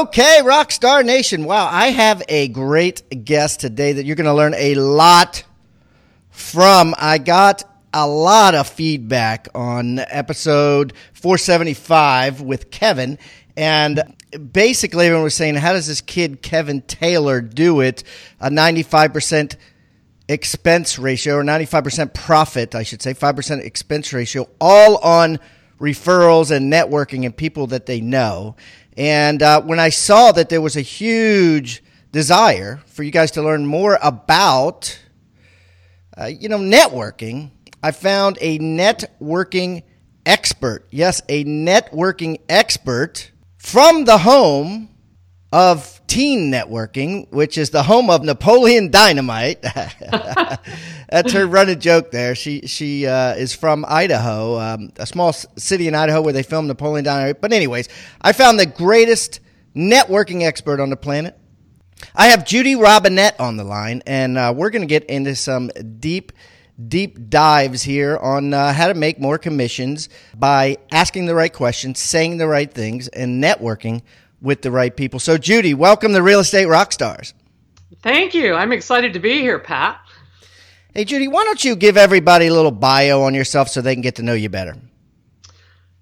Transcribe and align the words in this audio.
Okay, 0.00 0.40
Rockstar 0.42 1.04
Nation. 1.04 1.44
Wow, 1.44 1.68
I 1.70 1.88
have 1.88 2.22
a 2.26 2.48
great 2.48 3.26
guest 3.26 3.60
today 3.60 3.92
that 3.92 4.06
you're 4.06 4.16
going 4.16 4.24
to 4.24 4.32
learn 4.32 4.54
a 4.56 4.74
lot 4.76 5.44
from. 6.30 6.94
I 6.96 7.18
got 7.18 7.64
a 7.92 8.08
lot 8.08 8.54
of 8.54 8.66
feedback 8.66 9.48
on 9.54 9.98
episode 9.98 10.94
475 11.12 12.40
with 12.40 12.70
Kevin. 12.70 13.18
And 13.58 14.02
basically, 14.50 15.04
everyone 15.04 15.24
was 15.24 15.34
saying, 15.34 15.56
How 15.56 15.74
does 15.74 15.86
this 15.86 16.00
kid, 16.00 16.40
Kevin 16.40 16.80
Taylor, 16.80 17.42
do 17.42 17.82
it? 17.82 18.02
A 18.40 18.48
95% 18.48 19.56
expense 20.30 20.98
ratio, 20.98 21.34
or 21.34 21.44
95% 21.44 22.14
profit, 22.14 22.74
I 22.74 22.84
should 22.84 23.02
say, 23.02 23.12
5% 23.12 23.62
expense 23.62 24.14
ratio, 24.14 24.48
all 24.62 24.96
on 24.96 25.38
referrals 25.78 26.50
and 26.50 26.72
networking 26.72 27.26
and 27.26 27.36
people 27.36 27.66
that 27.66 27.84
they 27.84 28.00
know. 28.00 28.56
And 29.00 29.42
uh, 29.42 29.62
when 29.62 29.80
I 29.80 29.88
saw 29.88 30.30
that 30.32 30.50
there 30.50 30.60
was 30.60 30.76
a 30.76 30.82
huge 30.82 31.82
desire 32.12 32.82
for 32.84 33.02
you 33.02 33.10
guys 33.10 33.30
to 33.30 33.42
learn 33.42 33.64
more 33.64 33.98
about, 34.02 35.00
uh, 36.20 36.26
you 36.26 36.50
know, 36.50 36.58
networking, 36.58 37.50
I 37.82 37.92
found 37.92 38.36
a 38.42 38.58
networking 38.58 39.84
expert. 40.26 40.86
Yes, 40.90 41.22
a 41.30 41.44
networking 41.44 42.42
expert 42.46 43.30
from 43.56 44.04
the 44.04 44.18
home 44.18 44.90
of 45.50 45.99
teen 46.10 46.50
networking, 46.50 47.30
which 47.30 47.56
is 47.56 47.70
the 47.70 47.84
home 47.84 48.10
of 48.10 48.24
Napoleon 48.24 48.90
Dynamite. 48.90 49.62
That's 51.08 51.32
her 51.32 51.46
running 51.46 51.78
joke 51.78 52.10
there. 52.10 52.34
She 52.34 52.66
she 52.66 53.06
uh, 53.06 53.34
is 53.34 53.54
from 53.54 53.84
Idaho, 53.86 54.58
um, 54.58 54.92
a 54.96 55.06
small 55.06 55.32
city 55.32 55.86
in 55.86 55.94
Idaho 55.94 56.20
where 56.20 56.32
they 56.32 56.42
filmed 56.42 56.66
Napoleon 56.66 57.04
Dynamite. 57.04 57.40
But 57.40 57.52
anyways, 57.52 57.88
I 58.20 58.32
found 58.32 58.58
the 58.58 58.66
greatest 58.66 59.38
networking 59.74 60.42
expert 60.42 60.80
on 60.80 60.90
the 60.90 60.96
planet. 60.96 61.38
I 62.12 62.28
have 62.28 62.44
Judy 62.44 62.74
Robinette 62.74 63.38
on 63.38 63.56
the 63.56 63.64
line, 63.64 64.02
and 64.04 64.36
uh, 64.36 64.52
we're 64.54 64.70
going 64.70 64.82
to 64.82 64.88
get 64.88 65.04
into 65.04 65.36
some 65.36 65.70
deep 66.00 66.32
deep 66.88 67.28
dives 67.28 67.82
here 67.82 68.16
on 68.16 68.52
uh, 68.52 68.72
how 68.72 68.88
to 68.88 68.94
make 68.94 69.20
more 69.20 69.38
commissions 69.38 70.08
by 70.34 70.76
asking 70.90 71.26
the 71.26 71.34
right 71.36 71.52
questions, 71.52 72.00
saying 72.00 72.38
the 72.38 72.48
right 72.48 72.72
things, 72.72 73.06
and 73.08 73.42
networking 73.42 74.02
with 74.40 74.62
the 74.62 74.70
right 74.70 74.94
people. 74.94 75.20
So, 75.20 75.38
Judy, 75.38 75.74
welcome 75.74 76.12
to 76.12 76.22
Real 76.22 76.40
Estate 76.40 76.66
Rockstars. 76.66 77.32
Thank 78.02 78.34
you. 78.34 78.54
I'm 78.54 78.72
excited 78.72 79.14
to 79.14 79.20
be 79.20 79.40
here, 79.40 79.58
Pat. 79.58 80.00
Hey, 80.94 81.04
Judy, 81.04 81.28
why 81.28 81.44
don't 81.44 81.62
you 81.64 81.76
give 81.76 81.96
everybody 81.96 82.46
a 82.46 82.52
little 82.52 82.70
bio 82.70 83.22
on 83.22 83.34
yourself 83.34 83.68
so 83.68 83.80
they 83.80 83.94
can 83.94 84.02
get 84.02 84.16
to 84.16 84.22
know 84.22 84.34
you 84.34 84.48
better? 84.48 84.76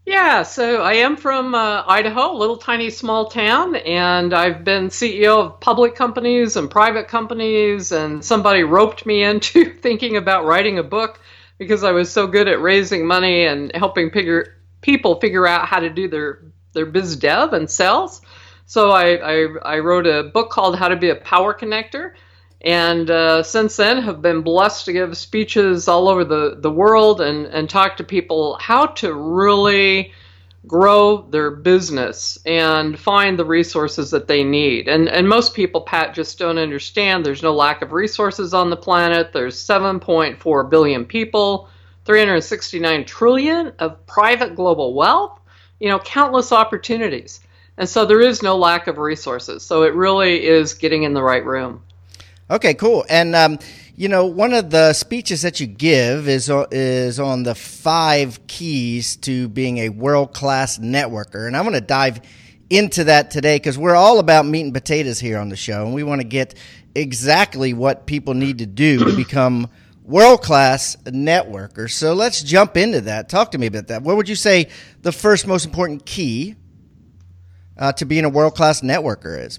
Yeah, 0.06 0.42
so 0.42 0.80
I 0.80 0.94
am 0.94 1.18
from 1.18 1.54
uh, 1.54 1.84
Idaho, 1.86 2.32
a 2.32 2.38
little 2.38 2.56
tiny 2.56 2.88
small 2.88 3.26
town, 3.26 3.76
and 3.76 4.32
I've 4.32 4.64
been 4.64 4.88
CEO 4.88 5.44
of 5.44 5.60
public 5.60 5.96
companies 5.96 6.56
and 6.56 6.70
private 6.70 7.08
companies. 7.08 7.92
And 7.92 8.24
somebody 8.24 8.62
roped 8.62 9.04
me 9.04 9.22
into 9.30 9.74
thinking 9.74 10.16
about 10.16 10.46
writing 10.46 10.78
a 10.78 10.82
book 10.82 11.20
because 11.58 11.84
I 11.84 11.92
was 11.92 12.10
so 12.10 12.26
good 12.26 12.48
at 12.48 12.62
raising 12.62 13.06
money 13.06 13.44
and 13.44 13.70
helping 13.74 14.10
figure, 14.10 14.56
people 14.80 15.20
figure 15.20 15.46
out 15.46 15.68
how 15.68 15.80
to 15.80 15.90
do 15.90 16.08
their 16.08 16.42
their 16.72 16.86
biz 16.86 17.16
dev 17.16 17.52
and 17.52 17.68
sales. 17.68 18.22
So 18.68 18.90
I, 18.90 19.14
I, 19.14 19.46
I 19.64 19.78
wrote 19.78 20.06
a 20.06 20.24
book 20.24 20.50
called 20.50 20.76
How 20.76 20.88
to 20.88 20.96
Be 20.96 21.08
a 21.08 21.16
Power 21.16 21.54
Connector. 21.54 22.12
And 22.60 23.10
uh, 23.10 23.42
since 23.42 23.76
then, 23.76 24.02
have 24.02 24.20
been 24.20 24.42
blessed 24.42 24.84
to 24.84 24.92
give 24.92 25.16
speeches 25.16 25.88
all 25.88 26.06
over 26.06 26.22
the, 26.22 26.58
the 26.58 26.70
world 26.70 27.22
and, 27.22 27.46
and 27.46 27.70
talk 27.70 27.96
to 27.96 28.04
people 28.04 28.58
how 28.60 28.84
to 28.86 29.14
really 29.14 30.12
grow 30.66 31.22
their 31.30 31.50
business 31.50 32.36
and 32.44 32.98
find 32.98 33.38
the 33.38 33.44
resources 33.46 34.10
that 34.10 34.28
they 34.28 34.44
need. 34.44 34.86
And, 34.86 35.08
and 35.08 35.26
most 35.26 35.54
people, 35.54 35.80
Pat, 35.80 36.12
just 36.12 36.38
don't 36.38 36.58
understand 36.58 37.24
there's 37.24 37.42
no 37.42 37.54
lack 37.54 37.80
of 37.80 37.92
resources 37.92 38.52
on 38.52 38.68
the 38.68 38.76
planet. 38.76 39.32
There's 39.32 39.56
7.4 39.56 40.68
billion 40.68 41.06
people, 41.06 41.70
369 42.04 43.06
trillion 43.06 43.72
of 43.78 44.04
private 44.06 44.54
global 44.54 44.92
wealth, 44.92 45.40
you 45.80 45.88
know, 45.88 46.00
countless 46.00 46.52
opportunities. 46.52 47.40
And 47.78 47.88
so 47.88 48.04
there 48.04 48.20
is 48.20 48.42
no 48.42 48.58
lack 48.58 48.88
of 48.88 48.98
resources. 48.98 49.62
So 49.62 49.84
it 49.84 49.94
really 49.94 50.44
is 50.44 50.74
getting 50.74 51.04
in 51.04 51.14
the 51.14 51.22
right 51.22 51.44
room. 51.44 51.82
Okay, 52.50 52.74
cool. 52.74 53.06
And 53.08 53.36
um, 53.36 53.58
you 53.94 54.08
know, 54.08 54.26
one 54.26 54.52
of 54.52 54.70
the 54.70 54.92
speeches 54.92 55.42
that 55.42 55.60
you 55.60 55.66
give 55.66 56.28
is 56.28 56.50
is 56.72 57.20
on 57.20 57.44
the 57.44 57.54
five 57.54 58.46
keys 58.46 59.16
to 59.18 59.48
being 59.48 59.78
a 59.78 59.90
world 59.90 60.34
class 60.34 60.78
networker, 60.78 61.46
and 61.46 61.56
I'm 61.56 61.64
going 61.64 61.74
to 61.74 61.80
dive 61.80 62.20
into 62.70 63.04
that 63.04 63.30
today 63.30 63.56
because 63.56 63.78
we're 63.78 63.94
all 63.94 64.18
about 64.18 64.44
meat 64.44 64.62
and 64.62 64.74
potatoes 64.74 65.20
here 65.20 65.38
on 65.38 65.48
the 65.48 65.56
show, 65.56 65.84
and 65.84 65.94
we 65.94 66.02
want 66.02 66.20
to 66.20 66.26
get 66.26 66.54
exactly 66.94 67.74
what 67.74 68.06
people 68.06 68.34
need 68.34 68.58
to 68.58 68.66
do 68.66 69.04
to 69.04 69.14
become 69.14 69.68
world 70.04 70.42
class 70.42 70.96
networkers. 71.04 71.90
So 71.90 72.14
let's 72.14 72.42
jump 72.42 72.76
into 72.76 73.02
that. 73.02 73.28
Talk 73.28 73.52
to 73.52 73.58
me 73.58 73.66
about 73.66 73.88
that. 73.88 74.02
What 74.02 74.16
would 74.16 74.28
you 74.28 74.36
say 74.36 74.68
the 75.02 75.12
first 75.12 75.46
most 75.46 75.66
important 75.66 76.06
key 76.06 76.56
uh, 77.78 77.92
to 77.92 78.04
being 78.04 78.24
a 78.24 78.28
world 78.28 78.54
class 78.54 78.80
networker 78.80 79.44
is? 79.44 79.58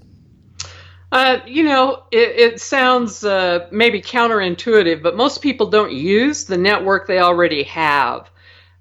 Uh, 1.12 1.40
you 1.44 1.64
know, 1.64 2.04
it, 2.12 2.52
it 2.52 2.60
sounds 2.60 3.24
uh, 3.24 3.66
maybe 3.72 4.00
counterintuitive, 4.00 5.02
but 5.02 5.16
most 5.16 5.42
people 5.42 5.68
don't 5.68 5.92
use 5.92 6.44
the 6.44 6.56
network 6.56 7.06
they 7.06 7.18
already 7.18 7.64
have. 7.64 8.30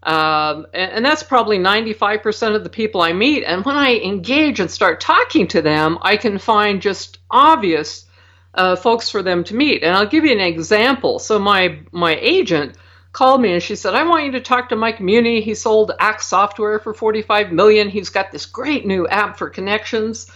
Um, 0.03 0.67
and, 0.73 0.91
and, 0.93 1.05
that's 1.05 1.23
probably 1.23 1.57
95% 1.57 2.55
of 2.55 2.63
the 2.63 2.69
people 2.69 3.01
I 3.01 3.11
meet. 3.11 3.43
And 3.43 3.65
when 3.65 3.75
I 3.75 3.97
engage 3.97 4.61
and 4.61 4.71
start 4.71 5.01
talking 5.01 5.45
to 5.49 5.61
them, 5.61 5.97
I 6.01 6.15
can 6.15 6.37
find 6.37 6.81
just 6.81 7.17
obvious 7.29 8.05
uh, 8.53 8.77
folks 8.77 9.09
for 9.09 9.21
them 9.21 9.43
to 9.45 9.55
meet. 9.55 9.83
And 9.83 9.93
I'll 9.93 10.07
give 10.07 10.23
you 10.23 10.31
an 10.31 10.39
example. 10.39 11.19
So 11.19 11.37
my 11.37 11.81
my 11.91 12.15
agent 12.15 12.77
called 13.11 13.41
me 13.41 13.53
and 13.53 13.63
she 13.63 13.75
said, 13.75 13.95
"I 13.95 14.03
want 14.03 14.25
you 14.25 14.31
to 14.33 14.41
talk 14.41 14.69
to 14.69 14.75
Mike 14.75 14.99
Muni. 14.99 15.41
He 15.41 15.55
sold 15.55 15.91
Axe 15.99 16.27
Software 16.27 16.79
for 16.79 16.93
45 16.93 17.51
million. 17.51 17.89
He's 17.89 18.09
got 18.09 18.31
this 18.31 18.45
great 18.45 18.85
new 18.85 19.07
app 19.07 19.37
for 19.37 19.49
connections." 19.49 20.31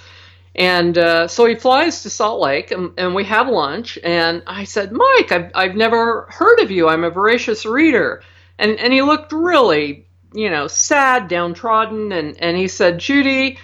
And 0.56 0.98
uh, 0.98 1.28
so 1.28 1.46
he 1.46 1.56
flies 1.56 2.04
to 2.04 2.10
Salt 2.10 2.40
Lake, 2.40 2.72
and, 2.72 2.92
and, 2.98 3.16
we 3.16 3.24
have 3.24 3.48
lunch. 3.48 3.98
And 4.04 4.44
I 4.46 4.66
said, 4.66 4.92
Mike, 4.92 5.32
I've, 5.32 5.52
I've 5.56 5.76
never 5.76 6.28
heard 6.30 6.60
of 6.60 6.70
you. 6.70 6.88
I'm 6.88 7.04
a 7.04 7.10
voracious 7.10 7.66
reader. 7.66 8.22
And, 8.60 8.80
and 8.80 8.94
he 8.94 9.02
looked 9.02 9.32
really, 9.32 10.06
you 10.32 10.52
know, 10.52 10.68
sad, 10.68 11.28
downtrodden. 11.28 12.12
And, 12.12 12.40
and 12.40 12.56
he 12.56 12.68
said, 12.68 13.00
Judy, 13.00 13.58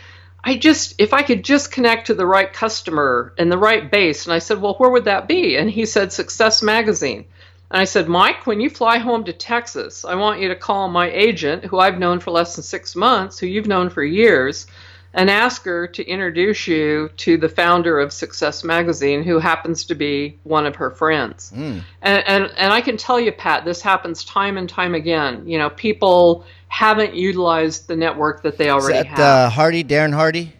I 0.43 0.57
just, 0.57 0.95
if 0.97 1.13
I 1.13 1.21
could 1.21 1.43
just 1.43 1.71
connect 1.71 2.07
to 2.07 2.15
the 2.15 2.25
right 2.25 2.51
customer 2.51 3.35
and 3.37 3.51
the 3.51 3.57
right 3.57 3.91
base. 3.91 4.25
And 4.25 4.33
I 4.33 4.39
said, 4.39 4.59
well, 4.59 4.73
where 4.75 4.89
would 4.89 5.05
that 5.05 5.27
be? 5.27 5.57
And 5.57 5.69
he 5.69 5.85
said, 5.85 6.11
Success 6.11 6.63
Magazine. 6.63 7.25
And 7.71 7.79
I 7.79 7.85
said, 7.85 8.07
Mike, 8.07 8.47
when 8.47 8.59
you 8.59 8.69
fly 8.69 8.97
home 8.97 9.23
to 9.25 9.33
Texas, 9.33 10.03
I 10.03 10.15
want 10.15 10.39
you 10.39 10.47
to 10.47 10.55
call 10.55 10.87
my 10.89 11.11
agent, 11.11 11.65
who 11.65 11.77
I've 11.77 11.99
known 11.99 12.19
for 12.19 12.31
less 12.31 12.55
than 12.55 12.63
six 12.63 12.95
months, 12.95 13.37
who 13.37 13.45
you've 13.45 13.67
known 13.67 13.89
for 13.89 14.03
years 14.03 14.65
and 15.13 15.29
ask 15.29 15.63
her 15.63 15.87
to 15.87 16.05
introduce 16.05 16.67
you 16.67 17.09
to 17.17 17.37
the 17.37 17.49
founder 17.49 17.99
of 17.99 18.13
Success 18.13 18.63
Magazine, 18.63 19.23
who 19.23 19.39
happens 19.39 19.85
to 19.85 19.95
be 19.95 20.37
one 20.43 20.65
of 20.65 20.75
her 20.75 20.91
friends. 20.91 21.51
Mm. 21.55 21.81
And, 22.01 22.27
and, 22.27 22.53
and 22.57 22.73
I 22.73 22.81
can 22.81 22.95
tell 22.95 23.19
you, 23.19 23.31
Pat, 23.31 23.65
this 23.65 23.81
happens 23.81 24.23
time 24.23 24.57
and 24.57 24.69
time 24.69 24.93
again. 24.93 25.47
You 25.47 25.57
know, 25.57 25.69
people 25.71 26.45
haven't 26.67 27.15
utilized 27.15 27.87
the 27.87 27.95
network 27.95 28.43
that 28.43 28.57
they 28.57 28.69
already 28.69 28.99
Is 28.99 29.03
that, 29.03 29.07
have. 29.07 29.19
Uh, 29.19 29.49
Hardy, 29.49 29.83
Darren 29.83 30.13
Hardy. 30.13 30.53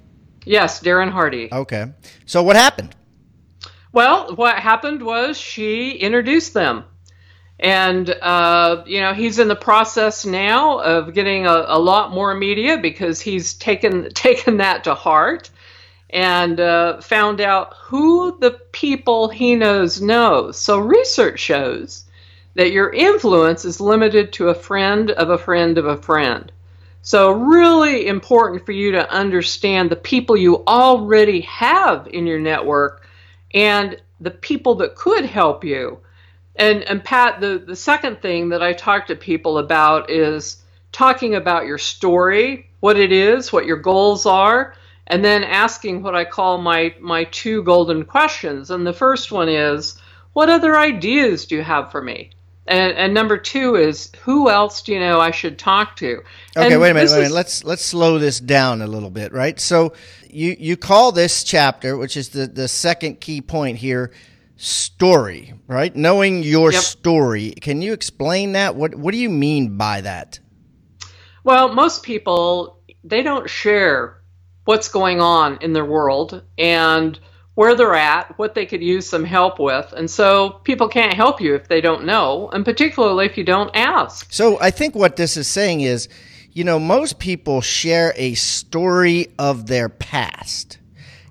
Yes, 0.46 0.82
Darren 0.82 1.12
Hardy. 1.12 1.50
Okay. 1.52 1.86
So 2.26 2.42
what 2.42 2.56
happened? 2.56 2.96
Well, 3.92 4.36
what 4.36 4.58
happened 4.58 5.04
was 5.04 5.38
she 5.38 5.92
introduced 5.92 6.54
them 6.54 6.86
and 7.60 8.10
uh, 8.22 8.84
you 8.86 9.02
know 9.02 9.14
he's 9.14 9.40
in 9.40 9.48
the 9.48 9.56
process 9.56 10.26
now 10.26 10.80
of 10.80 11.14
getting 11.14 11.46
a, 11.46 11.66
a, 11.68 11.80
lot 11.80 12.12
more 12.12 12.34
media 12.34 12.78
because 12.78 13.20
he's 13.20 13.54
taken 13.54 14.10
taken 14.14 14.58
that 14.58 14.84
to 14.86 14.96
heart 14.96 15.50
and 16.12 16.60
uh, 16.60 17.00
found 17.02 17.42
out 17.42 17.76
who 17.78 18.38
the 18.40 18.52
people 18.72 19.30
he 19.30 19.56
knows 19.56 20.02
know. 20.02 20.52
So 20.52 20.80
research 20.80 21.40
shows 21.40 22.06
that 22.56 22.72
your 22.72 22.92
influence 22.92 23.64
is 23.64 23.80
limited 23.80 24.34
to 24.34 24.50
a 24.50 24.56
friend 24.56 25.12
of 25.12 25.30
a 25.30 25.38
friend 25.38 25.78
of 25.78 25.86
a 25.86 25.98
friend. 25.98 26.52
So 27.02 27.32
really 27.32 28.08
important 28.08 28.66
for 28.66 28.72
you 28.72 28.92
to 28.92 29.10
understand 29.12 29.90
the 29.90 29.96
people 29.96 30.36
you 30.36 30.64
already 30.66 31.42
have 31.42 32.08
in 32.08 32.26
your 32.26 32.40
network 32.40 33.08
and 33.54 34.02
the 34.20 34.32
people 34.32 34.76
that 34.76 34.96
could 34.96 35.26
help 35.26 35.64
you 35.64 36.00
and 36.60 36.84
and 36.84 37.04
Pat, 37.04 37.42
the 37.42 37.64
the 37.66 37.76
second 37.76 38.22
thing 38.22 38.50
that 38.50 38.62
I 38.62 38.74
talk 38.74 39.08
to 39.08 39.16
people 39.16 39.58
about 39.58 40.10
is 40.10 40.62
talking 40.92 41.36
about 41.36 41.66
your 41.66 41.78
story, 41.78 42.70
what 42.82 42.98
it 42.98 43.12
is, 43.12 43.52
what 43.52 43.66
your 43.66 43.78
goals 43.78 44.26
are, 44.26 44.76
and 45.08 45.24
then 45.24 45.44
asking 45.44 46.04
what 46.04 46.16
I 46.16 46.26
call 46.26 46.58
my 46.60 46.94
my 47.00 47.24
two 47.26 47.64
golden 47.64 48.06
questions. 48.06 48.70
And 48.70 48.86
the 48.86 48.94
first 48.94 49.32
one 49.32 49.50
is, 49.50 50.00
what 50.34 50.50
other 50.50 50.78
ideas 50.78 51.46
do 51.46 51.56
you 51.56 51.64
have 51.64 51.92
for 51.92 52.02
me? 52.02 52.32
And, 52.68 52.94
and 52.94 53.14
number 53.16 53.36
two 53.36 53.76
is, 53.76 54.12
who 54.22 54.48
else 54.48 54.84
do 54.84 54.94
you 54.94 55.00
know 55.00 55.20
I 55.20 55.32
should 55.32 55.58
talk 55.58 55.96
to? 55.96 56.22
Okay, 56.56 56.74
and 56.74 56.80
wait 56.80 56.92
a 56.92 56.94
minute, 56.94 57.10
wait 57.10 57.18
a 57.18 57.22
minute. 57.22 57.32
Let's 57.34 57.64
let's 57.64 57.84
slow 57.84 58.20
this 58.20 58.40
down 58.40 58.84
a 58.84 58.88
little 58.88 59.10
bit, 59.10 59.34
right? 59.34 59.60
So 59.60 59.94
you 60.30 60.56
you 60.60 60.78
call 60.78 61.12
this 61.12 61.44
chapter, 61.44 61.98
which 61.98 62.16
is 62.16 62.30
the 62.30 62.46
the 62.46 62.68
second 62.68 63.22
key 63.22 63.42
point 63.42 63.78
here, 63.78 64.12
story, 64.60 65.54
right? 65.68 65.96
Knowing 65.96 66.44
your 66.44 66.74
yep. 66.74 66.84
story. 66.84 67.52
Can 67.62 67.82
you 67.82 67.94
explain 67.94 68.52
that? 68.52 68.76
What 68.76 68.96
what 68.96 69.12
do 69.12 69.18
you 69.18 69.30
mean 69.30 69.78
by 69.78 70.02
that? 70.02 70.40
Well, 71.44 71.74
most 71.74 72.04
people 72.04 72.82
they 73.04 73.24
don't 73.24 73.50
share 73.50 74.22
what's 74.66 74.90
going 74.90 75.22
on 75.22 75.58
in 75.62 75.74
their 75.74 75.86
world 75.86 76.44
and 76.58 77.18
where 77.56 77.76
they're 77.76 77.96
at, 77.96 78.38
what 78.38 78.54
they 78.54 78.66
could 78.66 78.82
use 78.82 79.08
some 79.08 79.24
help 79.24 79.60
with. 79.60 79.92
And 79.94 80.10
so 80.10 80.62
people 80.64 80.88
can't 80.88 81.14
help 81.14 81.42
you 81.42 81.56
if 81.56 81.68
they 81.68 81.82
don't 81.82 82.06
know, 82.06 82.50
and 82.54 82.64
particularly 82.64 83.26
if 83.26 83.38
you 83.38 83.44
don't 83.44 83.72
ask. 83.76 84.32
So 84.32 84.60
I 84.62 84.72
think 84.72 84.96
what 84.96 85.16
this 85.16 85.38
is 85.38 85.48
saying 85.48 85.82
is, 85.82 86.08
you 86.52 86.64
know, 86.64 86.80
most 86.80 87.20
people 87.20 87.62
share 87.62 88.14
a 88.16 88.34
story 88.36 89.28
of 89.38 89.68
their 89.68 89.90
past 89.90 90.79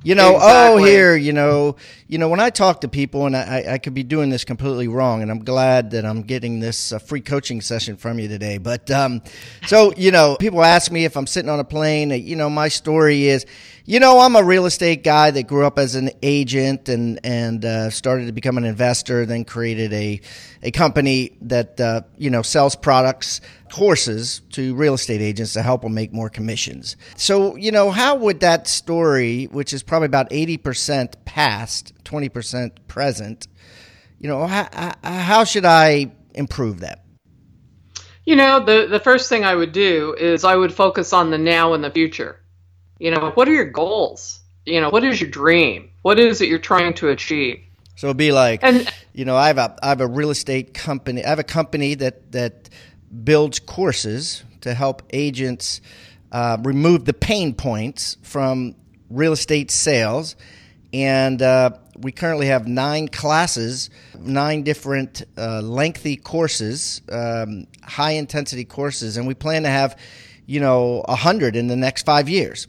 you 0.02 0.14
know, 0.14 0.34
oh, 0.34 0.36
exactly. 0.36 0.82
oh, 0.82 0.84
here, 0.84 1.16
you 1.16 1.32
know, 1.32 1.76
you 2.06 2.18
know, 2.18 2.28
when 2.28 2.40
I 2.40 2.50
talk 2.50 2.82
to 2.82 2.88
people, 2.88 3.26
and 3.26 3.36
I, 3.36 3.64
I 3.72 3.78
could 3.78 3.94
be 3.94 4.02
doing 4.02 4.30
this 4.30 4.44
completely 4.44 4.88
wrong, 4.88 5.22
and 5.22 5.30
I'm 5.30 5.44
glad 5.44 5.90
that 5.90 6.04
I'm 6.04 6.22
getting 6.22 6.60
this 6.60 6.92
uh, 6.92 6.98
free 6.98 7.20
coaching 7.20 7.60
session 7.60 7.96
from 7.96 8.18
you 8.18 8.28
today. 8.28 8.58
But 8.58 8.90
um, 8.90 9.22
so, 9.66 9.92
you 9.96 10.10
know, 10.10 10.36
people 10.38 10.62
ask 10.62 10.92
me 10.92 11.04
if 11.04 11.16
I'm 11.16 11.26
sitting 11.26 11.50
on 11.50 11.60
a 11.60 11.64
plane. 11.64 12.10
You 12.10 12.36
know, 12.36 12.48
my 12.48 12.68
story 12.68 13.26
is, 13.26 13.44
you 13.88 14.00
know, 14.00 14.20
I'm 14.20 14.36
a 14.36 14.42
real 14.44 14.66
estate 14.66 15.02
guy 15.02 15.30
that 15.30 15.44
grew 15.44 15.64
up 15.64 15.78
as 15.78 15.94
an 15.94 16.10
agent 16.22 16.90
and 16.90 17.18
and 17.24 17.64
uh, 17.64 17.88
started 17.88 18.26
to 18.26 18.32
become 18.32 18.58
an 18.58 18.66
investor, 18.66 19.24
then 19.24 19.46
created 19.46 19.94
a 19.94 20.20
a 20.62 20.70
company 20.72 21.38
that 21.40 21.80
uh, 21.80 22.02
you 22.18 22.28
know 22.28 22.42
sells 22.42 22.76
products 22.76 23.40
courses 23.72 24.42
to 24.50 24.74
real 24.74 24.92
estate 24.92 25.22
agents 25.22 25.54
to 25.54 25.62
help 25.62 25.80
them 25.80 25.94
make 25.94 26.12
more 26.12 26.28
commissions. 26.28 26.98
So, 27.16 27.56
you 27.56 27.72
know, 27.72 27.90
how 27.90 28.16
would 28.16 28.40
that 28.40 28.68
story, 28.68 29.46
which 29.46 29.72
is 29.72 29.82
probably 29.82 30.06
about 30.06 30.30
80% 30.30 31.14
past, 31.24 31.92
20% 32.04 32.72
present, 32.88 33.46
you 34.18 34.28
know, 34.28 34.46
how, 34.46 34.92
how 35.02 35.44
should 35.44 35.66
I 35.66 36.12
improve 36.34 36.80
that? 36.80 37.04
You 38.24 38.36
know, 38.36 38.64
the, 38.64 38.86
the 38.88 39.00
first 39.00 39.28
thing 39.28 39.44
I 39.44 39.54
would 39.54 39.72
do 39.72 40.14
is 40.18 40.44
I 40.44 40.56
would 40.56 40.72
focus 40.72 41.12
on 41.12 41.30
the 41.30 41.38
now 41.38 41.74
and 41.74 41.84
the 41.84 41.90
future. 41.90 42.40
You 42.98 43.10
know, 43.10 43.30
what 43.34 43.48
are 43.48 43.52
your 43.52 43.70
goals? 43.70 44.40
You 44.64 44.80
know, 44.80 44.90
what 44.90 45.04
is 45.04 45.20
your 45.20 45.30
dream? 45.30 45.90
What 46.02 46.18
is 46.18 46.40
it 46.40 46.48
you're 46.48 46.58
trying 46.58 46.94
to 46.94 47.08
achieve? 47.08 47.60
So 47.96 48.08
it'd 48.08 48.16
be 48.16 48.32
like, 48.32 48.62
and, 48.62 48.88
you 49.12 49.24
know, 49.24 49.36
I 49.36 49.48
have 49.48 49.58
a 49.58 49.76
I 49.82 49.88
have 49.88 50.00
a 50.00 50.06
real 50.06 50.30
estate 50.30 50.74
company. 50.74 51.24
I 51.24 51.28
have 51.28 51.38
a 51.38 51.44
company 51.44 51.94
that 51.96 52.32
that 52.32 52.70
builds 53.24 53.58
courses 53.58 54.44
to 54.60 54.74
help 54.74 55.02
agents 55.12 55.80
uh, 56.30 56.58
remove 56.62 57.04
the 57.04 57.14
pain 57.14 57.54
points 57.54 58.16
from 58.22 58.74
real 59.10 59.32
estate 59.32 59.70
sales. 59.70 60.36
And 60.92 61.42
uh, 61.42 61.70
we 61.96 62.12
currently 62.12 62.46
have 62.46 62.66
nine 62.66 63.08
classes, 63.08 63.90
nine 64.18 64.62
different 64.62 65.24
uh, 65.36 65.60
lengthy 65.60 66.16
courses, 66.16 67.02
um, 67.10 67.66
high 67.82 68.12
intensity 68.12 68.64
courses, 68.64 69.16
and 69.16 69.26
we 69.26 69.34
plan 69.34 69.64
to 69.64 69.68
have, 69.68 69.98
you 70.46 70.60
know, 70.60 71.04
a 71.08 71.16
hundred 71.16 71.56
in 71.56 71.66
the 71.66 71.76
next 71.76 72.06
five 72.06 72.28
years. 72.28 72.68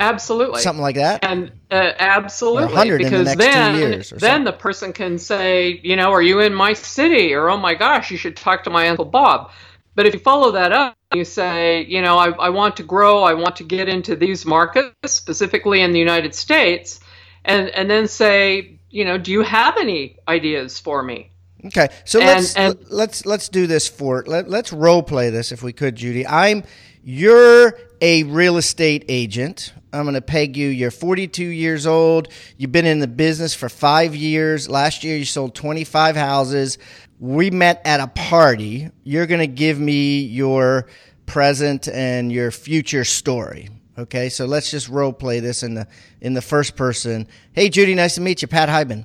Absolutely, 0.00 0.62
something 0.62 0.80
like 0.80 0.94
that, 0.94 1.22
and 1.22 1.52
uh, 1.70 1.92
absolutely 1.98 2.96
because 2.96 3.30
the 3.32 3.36
then 3.36 4.02
then 4.18 4.44
the 4.44 4.52
person 4.52 4.94
can 4.94 5.18
say, 5.18 5.78
you 5.82 5.94
know, 5.94 6.10
are 6.10 6.22
you 6.22 6.40
in 6.40 6.54
my 6.54 6.72
city, 6.72 7.34
or 7.34 7.50
oh 7.50 7.58
my 7.58 7.74
gosh, 7.74 8.10
you 8.10 8.16
should 8.16 8.34
talk 8.34 8.64
to 8.64 8.70
my 8.70 8.88
uncle 8.88 9.04
Bob. 9.04 9.50
But 9.94 10.06
if 10.06 10.14
you 10.14 10.20
follow 10.20 10.52
that 10.52 10.72
up, 10.72 10.96
you 11.14 11.26
say, 11.26 11.84
you 11.84 12.00
know, 12.00 12.16
I, 12.16 12.30
I 12.30 12.48
want 12.48 12.78
to 12.78 12.82
grow, 12.82 13.22
I 13.24 13.34
want 13.34 13.56
to 13.56 13.64
get 13.64 13.90
into 13.90 14.16
these 14.16 14.46
markets, 14.46 15.12
specifically 15.12 15.82
in 15.82 15.92
the 15.92 15.98
United 15.98 16.34
States, 16.34 17.00
and 17.44 17.68
and 17.68 17.90
then 17.90 18.08
say, 18.08 18.78
you 18.88 19.04
know, 19.04 19.18
do 19.18 19.30
you 19.30 19.42
have 19.42 19.76
any 19.76 20.16
ideas 20.26 20.78
for 20.78 21.02
me? 21.02 21.30
Okay, 21.66 21.88
so 22.06 22.20
and, 22.20 22.26
let's 22.26 22.56
and, 22.56 22.78
let's 22.88 23.26
let's 23.26 23.50
do 23.50 23.66
this 23.66 23.86
for 23.86 24.24
let, 24.26 24.48
let's 24.48 24.72
role 24.72 25.02
play 25.02 25.28
this 25.28 25.52
if 25.52 25.62
we 25.62 25.74
could, 25.74 25.96
Judy. 25.96 26.26
I'm 26.26 26.64
you're 27.02 27.78
a 28.00 28.22
real 28.22 28.56
estate 28.56 29.04
agent. 29.08 29.74
I'm 29.92 30.04
going 30.04 30.14
to 30.14 30.22
peg 30.22 30.56
you. 30.56 30.68
You're 30.68 30.90
42 30.90 31.44
years 31.44 31.86
old. 31.86 32.28
You've 32.56 32.72
been 32.72 32.86
in 32.86 33.00
the 33.00 33.08
business 33.08 33.54
for 33.54 33.68
five 33.68 34.14
years. 34.14 34.68
Last 34.68 35.02
year, 35.02 35.16
you 35.16 35.24
sold 35.24 35.54
25 35.54 36.16
houses. 36.16 36.78
We 37.18 37.50
met 37.50 37.82
at 37.84 38.00
a 38.00 38.06
party. 38.06 38.90
You're 39.02 39.26
going 39.26 39.40
to 39.40 39.46
give 39.46 39.78
me 39.78 40.20
your 40.20 40.86
present 41.26 41.88
and 41.88 42.32
your 42.32 42.50
future 42.50 43.04
story. 43.04 43.68
Okay, 43.98 44.28
so 44.28 44.46
let's 44.46 44.70
just 44.70 44.88
role 44.88 45.12
play 45.12 45.40
this 45.40 45.62
in 45.62 45.74
the 45.74 45.86
in 46.20 46.32
the 46.32 46.40
first 46.40 46.76
person. 46.76 47.28
Hey, 47.52 47.68
Judy, 47.68 47.94
nice 47.94 48.14
to 48.14 48.20
meet 48.20 48.40
you. 48.40 48.48
Pat 48.48 48.68
Hiban. 48.68 49.04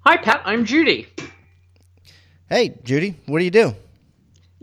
Hi, 0.00 0.16
Pat. 0.18 0.42
I'm 0.44 0.64
Judy. 0.64 1.06
Hey, 2.48 2.78
Judy. 2.84 3.18
What 3.26 3.38
do 3.38 3.44
you 3.44 3.50
do? 3.50 3.74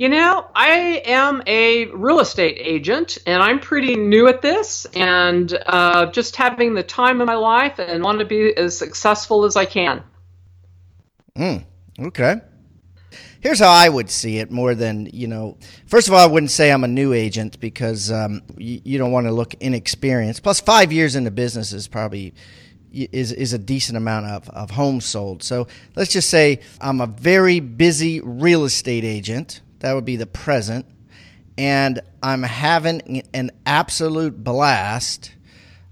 You 0.03 0.09
know, 0.09 0.45
I 0.53 1.01
am 1.05 1.41
a 1.47 1.85
real 1.85 2.19
estate 2.19 2.57
agent 2.59 3.19
and 3.25 3.41
I'm 3.41 3.61
pretty 3.61 3.95
new 3.95 4.27
at 4.27 4.41
this 4.41 4.85
and 4.93 5.57
uh, 5.65 6.07
just 6.07 6.35
having 6.35 6.73
the 6.73 6.83
time 6.83 7.21
of 7.21 7.27
my 7.27 7.35
life 7.35 7.79
and 7.79 8.03
want 8.03 8.19
to 8.19 8.25
be 8.25 8.53
as 8.57 8.77
successful 8.77 9.45
as 9.45 9.55
I 9.55 9.63
can. 9.63 10.03
Mm, 11.37 11.63
okay. 12.01 12.41
Here's 13.39 13.59
how 13.59 13.69
I 13.69 13.87
would 13.87 14.09
see 14.09 14.39
it 14.39 14.51
more 14.51 14.75
than, 14.75 15.05
you 15.13 15.27
know, 15.27 15.57
first 15.87 16.09
of 16.09 16.13
all, 16.13 16.19
I 16.19 16.29
wouldn't 16.29 16.51
say 16.51 16.69
I'm 16.69 16.83
a 16.83 16.89
new 16.89 17.13
agent 17.13 17.61
because 17.61 18.11
um, 18.11 18.41
you, 18.57 18.81
you 18.83 18.97
don't 18.97 19.13
want 19.13 19.27
to 19.27 19.31
look 19.31 19.53
inexperienced. 19.61 20.43
Plus, 20.43 20.59
five 20.59 20.91
years 20.91 21.15
in 21.15 21.23
the 21.23 21.31
business 21.31 21.71
is 21.71 21.87
probably 21.87 22.33
is 22.91 23.31
is 23.31 23.53
a 23.53 23.57
decent 23.57 23.95
amount 23.95 24.25
of, 24.25 24.49
of 24.49 24.71
homes 24.71 25.05
sold. 25.05 25.43
So 25.43 25.65
let's 25.95 26.11
just 26.11 26.29
say 26.29 26.59
I'm 26.81 26.99
a 26.99 27.07
very 27.07 27.61
busy 27.61 28.19
real 28.19 28.65
estate 28.65 29.05
agent 29.05 29.61
that 29.83 29.93
would 29.93 30.05
be 30.05 30.15
the 30.15 30.25
present. 30.25 30.85
And 31.57 31.99
I'm 32.23 32.41
having 32.41 33.21
an 33.33 33.51
absolute 33.65 34.43
blast. 34.43 35.33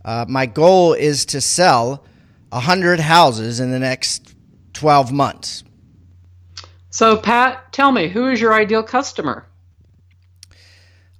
Uh, 0.04 0.26
my 0.28 0.46
goal 0.46 0.94
is 0.94 1.26
to 1.26 1.42
sell 1.42 2.06
100 2.50 3.00
houses 3.02 3.60
in 3.60 3.70
the 3.70 3.80
next 3.80 4.34
12 4.74 5.12
months. 5.12 5.64
So, 6.90 7.18
Pat, 7.18 7.72
tell 7.74 7.92
me, 7.92 8.08
who 8.08 8.30
is 8.30 8.42
your 8.42 8.54
ideal 8.54 8.82
customer? 8.82 9.46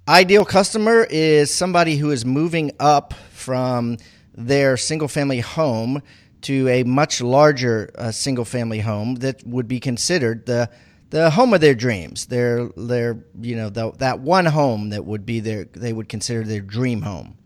Ideal 0.08 0.44
customer 0.44 1.06
is 1.08 1.50
somebody 1.50 1.96
who 1.96 2.10
is 2.10 2.24
moving 2.24 2.72
up 2.80 3.12
from 3.32 3.98
their 4.34 4.78
single 4.78 5.08
family 5.08 5.40
home 5.40 6.02
to 6.40 6.68
a 6.68 6.84
much 6.84 7.20
larger 7.20 7.90
uh, 7.96 8.10
single 8.10 8.46
family 8.46 8.80
home 8.80 9.16
that 9.16 9.46
would 9.46 9.68
be 9.68 9.78
considered 9.78 10.46
the 10.46 10.70
the 11.12 11.30
home 11.30 11.52
of 11.52 11.60
their 11.60 11.74
dreams. 11.74 12.26
Their 12.26 12.68
their 12.76 13.22
you 13.40 13.54
know 13.54 13.68
the, 13.68 13.92
that 13.98 14.20
one 14.20 14.46
home 14.46 14.88
that 14.90 15.04
would 15.04 15.24
be 15.24 15.40
their 15.40 15.66
they 15.66 15.92
would 15.92 16.08
consider 16.08 16.42
their 16.42 16.60
dream 16.60 17.02
home. 17.02 17.36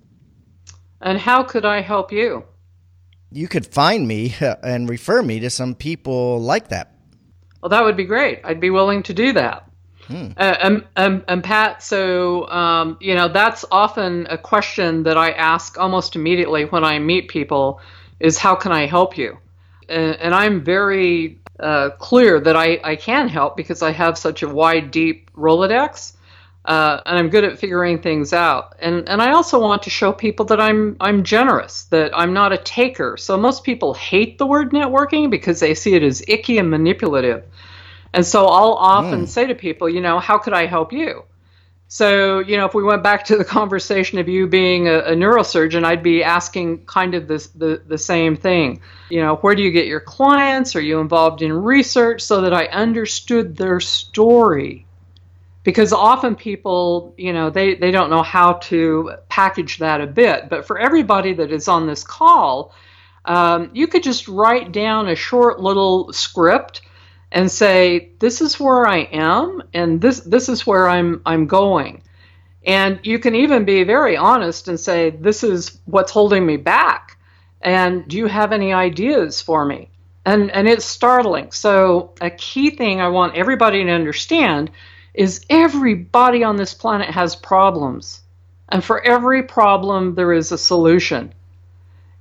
And 1.01 1.19
how 1.19 1.43
could 1.43 1.65
I 1.65 1.81
help 1.83 2.11
you? 2.13 2.45
You 3.31 3.49
could 3.49 3.67
find 3.67 4.09
me 4.09 4.35
and 4.63 4.89
refer 4.89 5.21
me 5.21 5.41
to 5.41 5.51
some 5.51 5.75
people 5.75 6.41
like 6.41 6.69
that. 6.69 6.95
Well, 7.61 7.71
that 7.71 7.85
would 7.85 7.97
be 7.97 8.05
great. 8.05 8.41
I'd 8.45 8.61
be 8.61 8.71
willing 8.71 9.03
to 9.03 9.13
do 9.13 9.33
that. 9.33 9.69
Hmm. 10.07 10.29
Uh, 10.37 10.55
and, 10.61 10.85
and, 10.95 11.25
and, 11.27 11.43
Pat, 11.43 11.83
so, 11.83 12.49
um, 12.49 12.97
you 13.01 13.17
know, 13.17 13.27
that's 13.27 13.65
often 13.73 14.29
a 14.31 14.39
question 14.39 15.03
that 15.03 15.17
I 15.17 15.33
ask 15.33 15.77
almost 15.79 16.15
immediately 16.15 16.65
when 16.67 16.85
I 16.85 17.01
meet 17.01 17.27
people 17.27 17.81
is 18.21 18.39
how 18.39 18.55
can 18.55 18.71
I 18.71 18.87
help 18.87 19.19
you? 19.19 19.37
And, 19.89 20.17
and 20.17 20.35
I'm 20.35 20.63
very 20.63 21.39
uh, 21.61 21.91
clear 21.99 22.41
that 22.41 22.57
I, 22.57 22.81
I 22.85 22.97
can 22.97 23.29
help 23.29 23.57
because 23.57 23.83
I 23.83 23.93
have 23.93 24.19
such 24.19 24.43
a 24.43 24.49
wide, 24.49 24.91
deep 24.91 25.31
Rolodex. 25.35 26.13
Uh, 26.65 27.01
and 27.07 27.17
I'm 27.17 27.29
good 27.29 27.45
at 27.45 27.59
figuring 27.59 28.03
things 28.03 28.33
out. 28.33 28.75
And 28.81 29.09
and 29.09 29.23
I 29.23 29.31
also 29.31 29.61
want 29.61 29.85
to 29.85 29.91
show 29.91 30.13
people 30.13 30.47
that 30.47 30.61
I'm 30.61 30.97
I'm 30.99 31.23
generous, 31.23 31.85
that 31.85 32.11
I'm 32.13 32.33
not 32.33 32.53
a 32.53 32.59
taker. 32.59 33.17
So 33.17 33.37
most 33.37 33.63
people 33.63 33.95
hate 33.95 34.39
the 34.39 34.47
word 34.47 34.73
networking 34.73 35.31
because 35.31 35.61
they 35.61 35.75
see 35.75 35.95
it 35.95 36.03
as 36.03 36.25
icky 36.27 36.59
and 36.59 36.69
manipulative. 36.69 37.45
And 38.13 38.27
so 38.27 38.47
I'll 38.47 38.73
often 38.73 39.23
mm. 39.27 39.29
say 39.29 39.47
to 39.47 39.55
people, 39.55 39.89
you 39.89 40.01
know, 40.01 40.19
how 40.19 40.39
could 40.39 40.55
I 40.55 40.67
help 40.67 40.93
you? 40.93 41.23
So, 41.89 42.41
you 42.41 42.57
know, 42.57 42.67
if 42.67 42.75
we 42.75 42.83
went 42.83 43.05
back 43.05 43.25
to 43.27 43.37
the 43.37 43.45
conversation 43.45 44.19
of 44.19 44.29
you 44.29 44.49
being 44.49 44.89
a, 44.89 44.99
a 44.99 45.13
neurosurgeon, 45.13 45.85
I'd 45.85 46.03
be 46.03 46.23
asking 46.23 46.85
kind 46.87 47.15
of 47.15 47.29
this, 47.29 47.47
the, 47.49 47.81
the 47.87 47.99
same 47.99 48.37
thing. 48.37 48.81
You 49.09 49.21
know, 49.23 49.37
where 49.37 49.55
do 49.55 49.63
you 49.63 49.71
get 49.71 49.87
your 49.87 50.01
clients? 50.01 50.75
Are 50.75 50.81
you 50.81 50.99
involved 50.99 51.43
in 51.43 51.53
research 51.53 52.23
so 52.23 52.41
that 52.41 52.53
I 52.53 52.67
understood 52.67 53.57
their 53.57 53.79
story? 53.79 54.85
Because 55.63 55.93
often 55.93 56.35
people, 56.35 57.15
you 57.17 57.33
know, 57.33 57.51
they, 57.51 57.75
they 57.75 57.93
don't 57.93 58.11
know 58.11 58.23
how 58.23 58.55
to 58.55 59.13
package 59.29 59.79
that 59.79 60.01
a 60.01 60.07
bit. 60.07 60.49
But 60.49 60.67
for 60.67 60.79
everybody 60.79 61.35
that 61.35 61.53
is 61.53 61.69
on 61.69 61.87
this 61.87 62.03
call, 62.03 62.75
um, 63.25 63.71
you 63.75 63.87
could 63.87 64.03
just 64.03 64.27
write 64.27 64.73
down 64.73 65.09
a 65.09 65.15
short 65.15 65.61
little 65.61 66.13
script 66.13 66.83
and 67.37 67.53
say 67.53 68.13
this 68.19 68.41
is 68.41 68.59
where 68.59 68.89
I 68.89 69.01
am 69.13 69.63
and 69.75 70.01
this 70.01 70.21
this 70.21 70.49
is 70.49 70.67
where 70.67 70.89
I'm 70.89 71.21
I'm 71.27 71.47
going. 71.47 72.03
And 72.65 72.99
you 73.03 73.19
can 73.19 73.35
even 73.35 73.67
be 73.67 73.85
very 73.85 74.17
honest 74.17 74.69
and 74.69 74.81
say 74.81 75.11
this 75.11 75.45
is 75.45 75.79
what's 75.85 76.11
holding 76.11 76.47
me 76.47 76.57
back. 76.57 77.19
And 77.61 78.09
do 78.09 78.17
you 78.17 78.27
have 78.27 78.53
any 78.53 78.73
ideas 78.73 79.43
for 79.43 79.67
me? 79.67 79.91
And 80.25 80.51
and 80.51 80.67
it's 80.67 80.87
startling. 80.87 81.53
So 81.53 82.15
a 82.23 82.31
key 82.31 82.71
thing 82.71 83.03
I 83.03 83.09
want 83.09 83.37
everybody 83.37 83.85
to 83.85 83.91
understand 83.91 84.71
is 85.13 85.45
everybody 85.51 86.43
on 86.43 86.57
this 86.57 86.73
planet 86.73 87.11
has 87.11 87.37
problems. 87.37 88.23
And 88.71 88.83
for 88.83 89.03
every 89.03 89.43
problem 89.43 90.15
there 90.15 90.33
is 90.33 90.53
a 90.53 90.59
solution. 90.59 91.35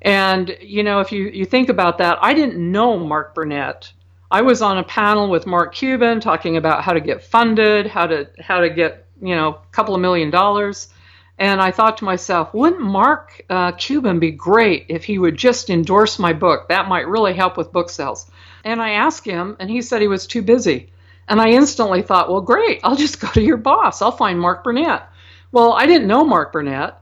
And 0.02 0.58
you 0.60 0.84
know, 0.84 1.00
if 1.00 1.14
you, 1.14 1.30
you 1.30 1.46
think 1.46 1.70
about 1.70 2.00
that, 2.00 2.18
I 2.22 2.34
didn't 2.34 2.60
know 2.60 3.00
Mark 3.00 3.34
Burnett 3.34 3.94
I 4.32 4.42
was 4.42 4.62
on 4.62 4.78
a 4.78 4.84
panel 4.84 5.30
with 5.30 5.46
Mark 5.46 5.76
Cuban 5.76 6.20
talking 6.20 6.58
about 6.58 6.84
how 6.84 6.94
to 6.94 7.00
get 7.00 7.24
funded, 7.24 7.88
how 7.88 8.08
to 8.08 8.30
how 8.40 8.62
to 8.62 8.70
get 8.70 9.08
you 9.22 9.36
know 9.36 9.50
a 9.50 9.72
couple 9.72 9.96
of 9.96 10.02
million 10.02 10.30
dollars, 10.30 10.90
and 11.38 11.62
I 11.62 11.72
thought 11.72 11.98
to 11.98 12.06
myself, 12.06 12.54
wouldn't 12.54 12.82
Mark 12.82 13.42
uh, 13.50 13.74
Cuban 13.74 14.20
be 14.20 14.32
great 14.32 14.86
if 14.90 15.04
he 15.04 15.20
would 15.20 15.36
just 15.36 15.70
endorse 15.70 16.18
my 16.18 16.34
book? 16.34 16.70
That 16.70 16.88
might 16.88 17.08
really 17.08 17.34
help 17.34 17.58
with 17.58 17.74
book 17.74 17.90
sales. 17.90 18.30
And 18.64 18.82
I 18.82 18.92
asked 18.92 19.26
him, 19.26 19.58
and 19.60 19.70
he 19.70 19.82
said 19.82 20.02
he 20.02 20.08
was 20.08 20.26
too 20.26 20.42
busy. 20.42 20.92
And 21.28 21.42
I 21.42 21.50
instantly 21.50 22.02
thought, 22.02 22.30
well, 22.30 22.42
great, 22.42 22.80
I'll 22.84 22.96
just 22.96 23.20
go 23.22 23.28
to 23.28 23.42
your 23.42 23.58
boss. 23.58 24.02
I'll 24.02 24.12
find 24.12 24.40
Mark 24.40 24.64
Burnett. 24.64 25.08
Well, 25.52 25.74
I 25.74 25.86
didn't 25.86 26.08
know 26.08 26.24
Mark 26.24 26.54
Burnett, 26.54 27.02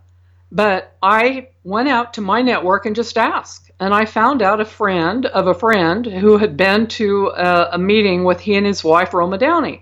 but 0.51 0.96
I 1.01 1.50
went 1.63 1.89
out 1.89 2.15
to 2.15 2.22
my 2.22 2.42
network 2.42 2.86
and 2.86 2.96
just 2.96 3.18
asked 3.18 3.62
and 3.80 3.94
I 3.94 4.06
found 4.06 4.42
out 4.42 4.62
a 4.62 4.65
friend 4.65 5.25
of 5.25 5.48
a 5.48 5.53
friend 5.53 6.06
who 6.06 6.38
had 6.38 6.56
been 6.56 6.88
to 6.88 7.27
a, 7.27 7.70
a 7.74 7.77
meeting 7.77 8.24
with 8.24 8.39
he 8.39 8.56
and 8.56 8.65
his 8.65 8.84
wife 8.84 9.13
Roma 9.13 9.38
Downey. 9.38 9.82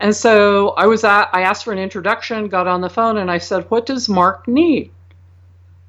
And 0.00 0.14
so 0.14 0.70
I 0.70 0.86
was 0.86 1.04
at, 1.04 1.30
I 1.32 1.42
asked 1.42 1.64
for 1.64 1.72
an 1.72 1.78
introduction, 1.78 2.48
got 2.48 2.66
on 2.66 2.80
the 2.80 2.90
phone, 2.90 3.16
and 3.16 3.30
I 3.30 3.38
said, 3.38 3.70
"What 3.70 3.86
does 3.86 4.08
Mark 4.08 4.46
need?" 4.46 4.90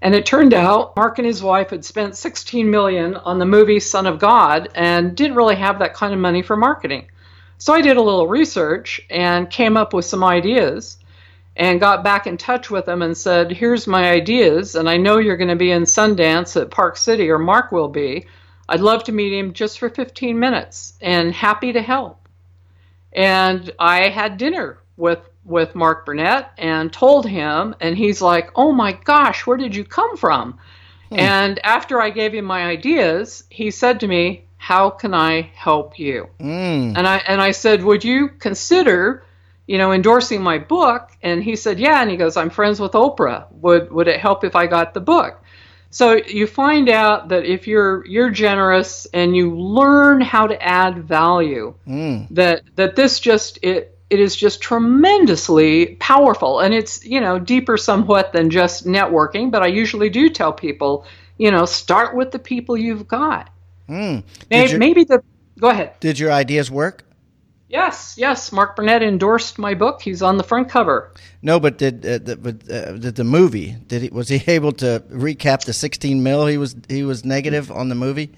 And 0.01 0.13
it 0.13 0.25
turned 0.25 0.53
out 0.53 0.95
Mark 0.95 1.17
and 1.17 1.25
his 1.25 1.41
wife 1.41 1.71
had 1.71 1.83
spent 1.83 2.15
16 2.15 2.69
million 2.69 3.15
on 3.15 3.39
the 3.39 3.45
movie 3.45 3.79
Son 3.79 4.05
of 4.05 4.19
God 4.19 4.69
and 4.75 5.15
didn't 5.15 5.35
really 5.35 5.55
have 5.55 5.79
that 5.79 5.93
kind 5.93 6.13
of 6.13 6.19
money 6.19 6.41
for 6.41 6.55
marketing. 6.55 7.07
So 7.57 7.73
I 7.73 7.81
did 7.81 7.97
a 7.97 8.01
little 8.01 8.27
research 8.27 9.01
and 9.09 9.49
came 9.49 9.75
up 9.75 9.93
with 9.93 10.05
some 10.05 10.23
ideas 10.23 10.97
and 11.57 11.79
got 11.79 12.03
back 12.03 12.27
in 12.27 12.37
touch 12.37 12.69
with 12.69 12.85
them 12.85 13.01
and 13.01 13.17
said, 13.17 13.51
Here's 13.51 13.87
my 13.87 14.11
ideas, 14.11 14.75
and 14.75 14.87
I 14.87 14.97
know 14.97 15.17
you're 15.17 15.37
going 15.37 15.49
to 15.49 15.55
be 15.55 15.71
in 15.71 15.83
Sundance 15.83 16.59
at 16.59 16.71
Park 16.71 16.97
City, 16.97 17.29
or 17.29 17.39
Mark 17.39 17.71
will 17.71 17.89
be. 17.89 18.27
I'd 18.69 18.79
love 18.79 19.05
to 19.05 19.11
meet 19.11 19.33
him 19.33 19.53
just 19.53 19.79
for 19.79 19.89
15 19.89 20.39
minutes 20.39 20.93
and 21.01 21.33
happy 21.33 21.73
to 21.73 21.81
help. 21.81 22.27
And 23.11 23.71
I 23.79 24.09
had 24.09 24.37
dinner 24.37 24.77
with, 24.97 25.19
with 25.45 25.73
Mark 25.73 26.05
Burnett 26.05 26.51
and 26.57 26.93
told 26.93 27.25
him, 27.25 27.75
and 27.81 27.97
he's 27.97 28.21
like, 28.21 28.51
Oh 28.55 28.71
my 28.71 28.91
gosh, 28.91 29.47
where 29.47 29.57
did 29.57 29.75
you 29.75 29.83
come 29.83 30.15
from? 30.15 30.59
Hmm. 31.09 31.19
And 31.19 31.59
after 31.65 31.99
I 31.99 32.11
gave 32.11 32.33
him 32.33 32.45
my 32.45 32.65
ideas, 32.65 33.45
he 33.49 33.71
said 33.71 34.01
to 34.01 34.07
me, 34.07 34.45
How 34.57 34.91
can 34.91 35.15
I 35.15 35.49
help 35.55 35.97
you? 35.97 36.29
Mm. 36.39 36.97
And 36.97 37.07
I 37.07 37.17
and 37.17 37.41
I 37.41 37.51
said, 37.51 37.83
Would 37.83 38.03
you 38.03 38.27
consider 38.27 39.23
you 39.67 39.77
know, 39.77 39.91
endorsing 39.91 40.41
my 40.41 40.57
book. 40.57 41.11
And 41.21 41.43
he 41.43 41.55
said, 41.55 41.79
yeah. 41.79 42.01
And 42.01 42.09
he 42.09 42.17
goes, 42.17 42.37
I'm 42.37 42.49
friends 42.49 42.79
with 42.79 42.93
Oprah. 42.93 43.51
Would, 43.51 43.91
would 43.91 44.07
it 44.07 44.19
help 44.19 44.43
if 44.43 44.55
I 44.55 44.65
got 44.65 44.93
the 44.93 45.01
book? 45.01 45.43
So 45.89 46.15
you 46.15 46.47
find 46.47 46.89
out 46.89 47.29
that 47.29 47.45
if 47.45 47.65
you're 47.65 48.05
you're 48.05 48.29
generous 48.29 49.07
and 49.13 49.35
you 49.35 49.57
learn 49.57 50.19
how 50.19 50.47
to 50.47 50.61
add 50.61 51.05
value, 51.05 51.75
mm. 51.87 52.27
that 52.31 52.63
that 52.75 52.95
this 52.95 53.19
just 53.19 53.59
it 53.61 53.97
it 54.09 54.19
is 54.19 54.35
just 54.35 54.61
tremendously 54.61 55.95
powerful 55.99 56.59
and 56.59 56.73
it's 56.73 57.05
you 57.05 57.21
know 57.21 57.39
deeper 57.39 57.77
somewhat 57.77 58.33
than 58.33 58.49
just 58.49 58.85
networking. 58.85 59.49
But 59.49 59.63
I 59.63 59.67
usually 59.67 60.09
do 60.09 60.29
tell 60.29 60.51
people, 60.51 61.05
you 61.37 61.51
know, 61.51 61.65
start 61.65 62.15
with 62.15 62.31
the 62.31 62.39
people 62.39 62.77
you've 62.77 63.07
got. 63.07 63.49
Mm. 63.87 64.23
Maybe, 64.49 64.77
maybe 64.77 65.03
the 65.05 65.23
go 65.57 65.69
ahead. 65.69 65.97
Did 66.01 66.19
your 66.19 66.33
ideas 66.33 66.69
work? 66.69 67.06
Yes, 67.69 68.15
yes. 68.17 68.51
Mark 68.51 68.75
Burnett 68.75 69.03
endorsed 69.03 69.59
my 69.59 69.73
book. 69.73 70.01
He's 70.01 70.21
on 70.21 70.37
the 70.37 70.43
front 70.43 70.69
cover. 70.69 71.11
No, 71.41 71.59
but 71.59 71.77
did 71.77 72.05
uh, 72.05 72.17
the, 72.19 72.37
but, 72.37 72.71
uh, 72.71 72.93
did 72.93 73.15
the 73.15 73.25
movie? 73.25 73.75
Did 73.87 74.03
he 74.03 74.09
was 74.09 74.29
he 74.29 74.41
able 74.49 74.71
to 74.73 75.03
recap 75.09 75.65
the 75.65 75.73
16 75.73 76.23
mil 76.23 76.47
he 76.47 76.57
was 76.57 76.75
he 76.87 77.03
was 77.03 77.25
negative 77.25 77.69
on 77.69 77.89
the 77.89 77.95
movie? 77.95 78.31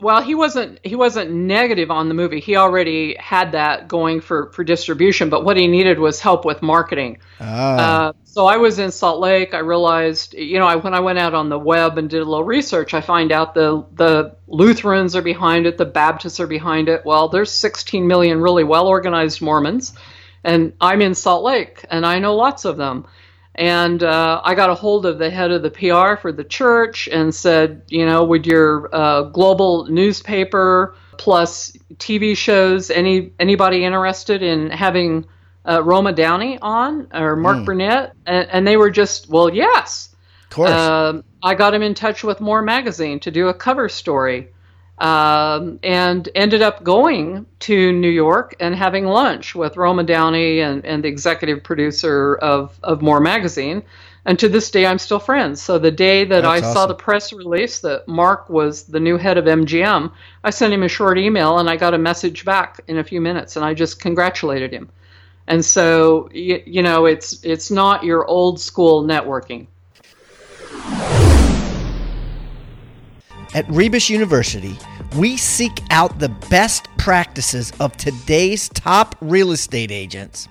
Well, 0.00 0.22
he 0.22 0.34
wasn't 0.34 0.78
he 0.84 0.94
wasn't 0.94 1.30
negative 1.30 1.90
on 1.90 2.08
the 2.08 2.14
movie. 2.14 2.40
He 2.40 2.56
already 2.56 3.16
had 3.18 3.52
that 3.52 3.88
going 3.88 4.20
for 4.20 4.50
for 4.52 4.64
distribution, 4.64 5.28
but 5.30 5.44
what 5.44 5.56
he 5.56 5.66
needed 5.66 5.98
was 5.98 6.20
help 6.20 6.44
with 6.44 6.62
marketing. 6.62 7.18
Ah. 7.40 8.08
Uh, 8.08 8.12
so 8.24 8.46
I 8.46 8.56
was 8.56 8.78
in 8.78 8.90
Salt 8.90 9.20
Lake. 9.20 9.54
I 9.54 9.58
realized, 9.58 10.34
you 10.34 10.58
know, 10.58 10.66
I, 10.66 10.76
when 10.76 10.94
I 10.94 11.00
went 11.00 11.18
out 11.18 11.34
on 11.34 11.48
the 11.48 11.58
web 11.58 11.98
and 11.98 12.08
did 12.08 12.20
a 12.20 12.24
little 12.24 12.44
research, 12.44 12.94
I 12.94 13.00
find 13.00 13.32
out 13.32 13.54
the 13.54 13.84
the 13.94 14.36
Lutherans 14.46 15.16
are 15.16 15.22
behind 15.22 15.66
it, 15.66 15.78
the 15.78 15.84
Baptists 15.84 16.40
are 16.40 16.46
behind 16.46 16.88
it. 16.88 17.04
Well, 17.04 17.28
there's 17.28 17.50
16 17.50 18.06
million 18.06 18.40
really 18.40 18.64
well 18.64 18.86
organized 18.86 19.42
Mormons, 19.42 19.92
and 20.44 20.72
I'm 20.80 21.02
in 21.02 21.14
Salt 21.14 21.44
Lake, 21.44 21.84
and 21.90 22.06
I 22.06 22.18
know 22.18 22.34
lots 22.34 22.64
of 22.64 22.76
them. 22.76 23.06
And 23.54 24.02
uh, 24.02 24.40
I 24.44 24.54
got 24.54 24.70
a 24.70 24.74
hold 24.74 25.06
of 25.06 25.18
the 25.18 25.28
head 25.28 25.50
of 25.50 25.62
the 25.62 25.70
PR 25.70 26.20
for 26.20 26.32
the 26.32 26.44
church 26.44 27.08
and 27.08 27.34
said, 27.34 27.82
you 27.88 28.06
know, 28.06 28.24
would 28.24 28.46
your 28.46 28.94
uh, 28.94 29.22
global 29.22 29.86
newspaper 29.86 30.94
plus 31.18 31.72
TV 31.96 32.36
shows 32.36 32.90
any 32.90 33.32
anybody 33.38 33.84
interested 33.84 34.42
in 34.42 34.70
having 34.70 35.26
uh, 35.68 35.82
Roma 35.82 36.12
Downey 36.12 36.58
on 36.62 37.08
or 37.12 37.36
Mark 37.36 37.58
mm. 37.58 37.64
Burnett? 37.64 38.14
And, 38.24 38.48
and, 38.50 38.66
they 38.66 38.76
were 38.76 38.90
just, 38.90 39.28
well, 39.28 39.52
yes. 39.52 40.14
Of 40.44 40.50
course. 40.50 40.70
Um, 40.70 41.24
I 41.42 41.54
got 41.54 41.74
him 41.74 41.82
in 41.82 41.94
touch 41.94 42.22
with 42.22 42.40
More 42.40 42.62
Magazine 42.62 43.18
to 43.20 43.30
do 43.30 43.48
a 43.48 43.54
cover 43.54 43.88
story 43.88 44.48
um, 45.00 45.80
and 45.82 46.28
ended 46.34 46.60
up 46.60 46.84
going 46.84 47.46
to 47.60 47.92
New 47.92 48.10
York 48.10 48.54
and 48.60 48.74
having 48.74 49.06
lunch 49.06 49.54
with 49.54 49.78
Roma 49.78 50.04
Downey 50.04 50.60
and, 50.60 50.84
and 50.84 51.02
the 51.02 51.08
executive 51.08 51.64
producer 51.64 52.36
of, 52.36 52.78
of 52.82 53.00
More 53.00 53.18
Magazine. 53.18 53.82
And 54.26 54.38
to 54.38 54.50
this 54.50 54.70
day, 54.70 54.84
I'm 54.84 54.98
still 54.98 55.18
friends. 55.18 55.62
So 55.62 55.78
the 55.78 55.90
day 55.90 56.24
that 56.24 56.42
That's 56.42 56.46
I 56.46 56.58
awesome. 56.58 56.74
saw 56.74 56.86
the 56.86 56.94
press 56.94 57.32
release 57.32 57.80
that 57.80 58.06
Mark 58.06 58.50
was 58.50 58.84
the 58.84 59.00
new 59.00 59.16
head 59.16 59.38
of 59.38 59.46
MGM, 59.46 60.12
I 60.44 60.50
sent 60.50 60.74
him 60.74 60.82
a 60.82 60.88
short 60.88 61.16
email 61.16 61.58
and 61.58 61.70
I 61.70 61.76
got 61.76 61.94
a 61.94 61.98
message 61.98 62.44
back 62.44 62.82
in 62.86 62.98
a 62.98 63.04
few 63.04 63.22
minutes, 63.22 63.56
and 63.56 63.64
I 63.64 63.72
just 63.72 64.00
congratulated 64.00 64.70
him. 64.70 64.90
And 65.46 65.64
so, 65.64 66.28
you, 66.32 66.62
you 66.66 66.82
know, 66.82 67.06
it's 67.06 67.42
it's 67.42 67.70
not 67.70 68.04
your 68.04 68.26
old 68.26 68.60
school 68.60 69.02
networking. 69.02 69.66
At 73.52 73.68
Rebus 73.68 74.08
University, 74.08 74.78
we 75.16 75.36
seek 75.36 75.82
out 75.90 76.20
the 76.20 76.28
best 76.28 76.86
practices 76.98 77.72
of 77.80 77.96
today's 77.96 78.68
top 78.68 79.16
real 79.20 79.50
estate 79.50 79.90
agents 79.90 80.48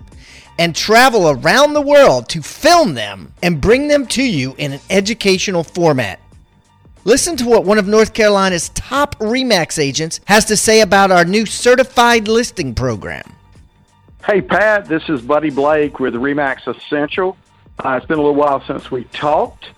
and 0.57 0.75
travel 0.75 1.29
around 1.29 1.73
the 1.73 1.81
world 1.81 2.27
to 2.27 2.41
film 2.41 2.95
them 2.95 3.33
and 3.41 3.61
bring 3.61 3.87
them 3.87 4.05
to 4.07 4.23
you 4.23 4.53
in 4.57 4.73
an 4.73 4.81
educational 4.89 5.63
format. 5.63 6.19
Listen 7.05 7.37
to 7.37 7.45
what 7.45 7.63
one 7.63 7.77
of 7.77 7.87
North 7.87 8.13
Carolina's 8.13 8.67
top 8.69 9.17
REMAX 9.19 9.79
agents 9.79 10.19
has 10.25 10.43
to 10.45 10.57
say 10.57 10.81
about 10.81 11.09
our 11.09 11.23
new 11.23 11.45
certified 11.45 12.27
listing 12.27 12.75
program. 12.75 13.23
Hey, 14.25 14.41
Pat, 14.41 14.85
this 14.87 15.07
is 15.07 15.21
Buddy 15.21 15.51
Blake 15.51 16.01
with 16.01 16.15
REMAX 16.15 16.67
Essential. 16.67 17.37
Uh, 17.79 17.91
it's 17.91 18.05
been 18.05 18.19
a 18.19 18.21
little 18.21 18.35
while 18.35 18.61
since 18.65 18.91
we 18.91 19.05
talked, 19.05 19.69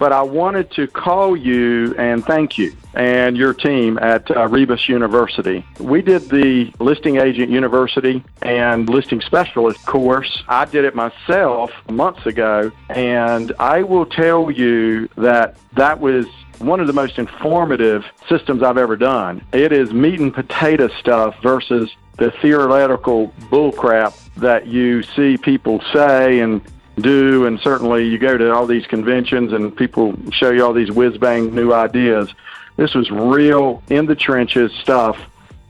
but 0.00 0.12
I 0.12 0.22
wanted 0.22 0.70
to 0.72 0.86
call 0.88 1.36
you 1.36 1.94
and 1.98 2.24
thank 2.24 2.56
you 2.56 2.74
and 2.94 3.36
your 3.36 3.52
team 3.52 3.98
at 3.98 4.34
uh, 4.34 4.48
Rebus 4.48 4.88
University. 4.88 5.64
We 5.78 6.00
did 6.00 6.22
the 6.30 6.72
Listing 6.80 7.18
Agent 7.18 7.50
University 7.50 8.24
and 8.40 8.88
Listing 8.88 9.20
Specialist 9.20 9.84
course. 9.84 10.42
I 10.48 10.64
did 10.64 10.86
it 10.86 10.94
myself 10.94 11.70
months 11.90 12.24
ago, 12.24 12.72
and 12.88 13.52
I 13.60 13.82
will 13.82 14.06
tell 14.06 14.50
you 14.50 15.06
that 15.16 15.56
that 15.74 16.00
was 16.00 16.26
one 16.58 16.80
of 16.80 16.86
the 16.86 16.94
most 16.94 17.18
informative 17.18 18.04
systems 18.26 18.62
I've 18.62 18.78
ever 18.78 18.96
done. 18.96 19.44
It 19.52 19.70
is 19.70 19.92
meat 19.92 20.18
and 20.18 20.32
potato 20.32 20.88
stuff 20.98 21.36
versus 21.42 21.90
the 22.16 22.30
theoretical 22.42 23.28
bullcrap 23.50 24.16
that 24.36 24.66
you 24.66 25.02
see 25.02 25.36
people 25.36 25.82
say 25.92 26.40
and 26.40 26.62
do, 27.00 27.46
and 27.46 27.60
certainly 27.60 28.06
you 28.06 28.18
go 28.18 28.36
to 28.36 28.52
all 28.52 28.66
these 28.66 28.86
conventions 28.86 29.52
and 29.52 29.74
people 29.76 30.14
show 30.32 30.50
you 30.50 30.64
all 30.64 30.72
these 30.72 30.90
whiz 30.90 31.16
bang 31.18 31.54
new 31.54 31.72
ideas. 31.72 32.32
This 32.76 32.94
was 32.94 33.10
real 33.10 33.82
in 33.90 34.06
the 34.06 34.14
trenches 34.14 34.72
stuff, 34.80 35.18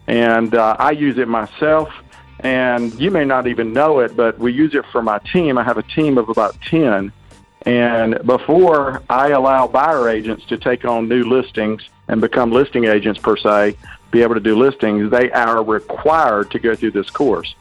and 0.07 0.55
uh, 0.55 0.77
I 0.79 0.93
use 0.93 1.19
it 1.19 1.29
myself. 1.29 1.93
And 2.41 2.99
you 2.99 3.11
may 3.11 3.25
not 3.25 3.47
even 3.47 3.73
know 3.73 4.01
it, 4.01 4.17
but 4.17 4.39
we 4.39 4.53
use 4.53 4.75
it 4.75 4.87
for 4.93 5.03
my 5.03 5.19
team. 5.19 5.59
I 5.59 5.63
have 5.63 5.77
a 5.77 5.83
team 5.83 6.17
of 6.17 6.29
about 6.31 6.59
10. 6.63 7.13
And 7.67 8.19
before 8.25 9.03
I 9.11 9.31
allow 9.31 9.67
buyer 9.67 10.09
agents 10.09 10.47
to 10.47 10.57
take 10.57 10.87
on 10.87 11.09
new 11.09 11.25
listings 11.25 11.83
and 12.09 12.21
become 12.21 12.51
listing 12.51 12.85
agents 12.85 13.21
per 13.21 13.37
se, 13.37 13.77
be 14.11 14.23
able 14.23 14.35
to 14.35 14.41
do 14.41 14.57
listings, 14.57 15.11
they 15.11 15.31
are 15.31 15.63
required 15.63 16.51
to 16.53 16.59
go 16.59 16.75
through 16.75 16.93
this 16.93 17.11
course. 17.11 17.55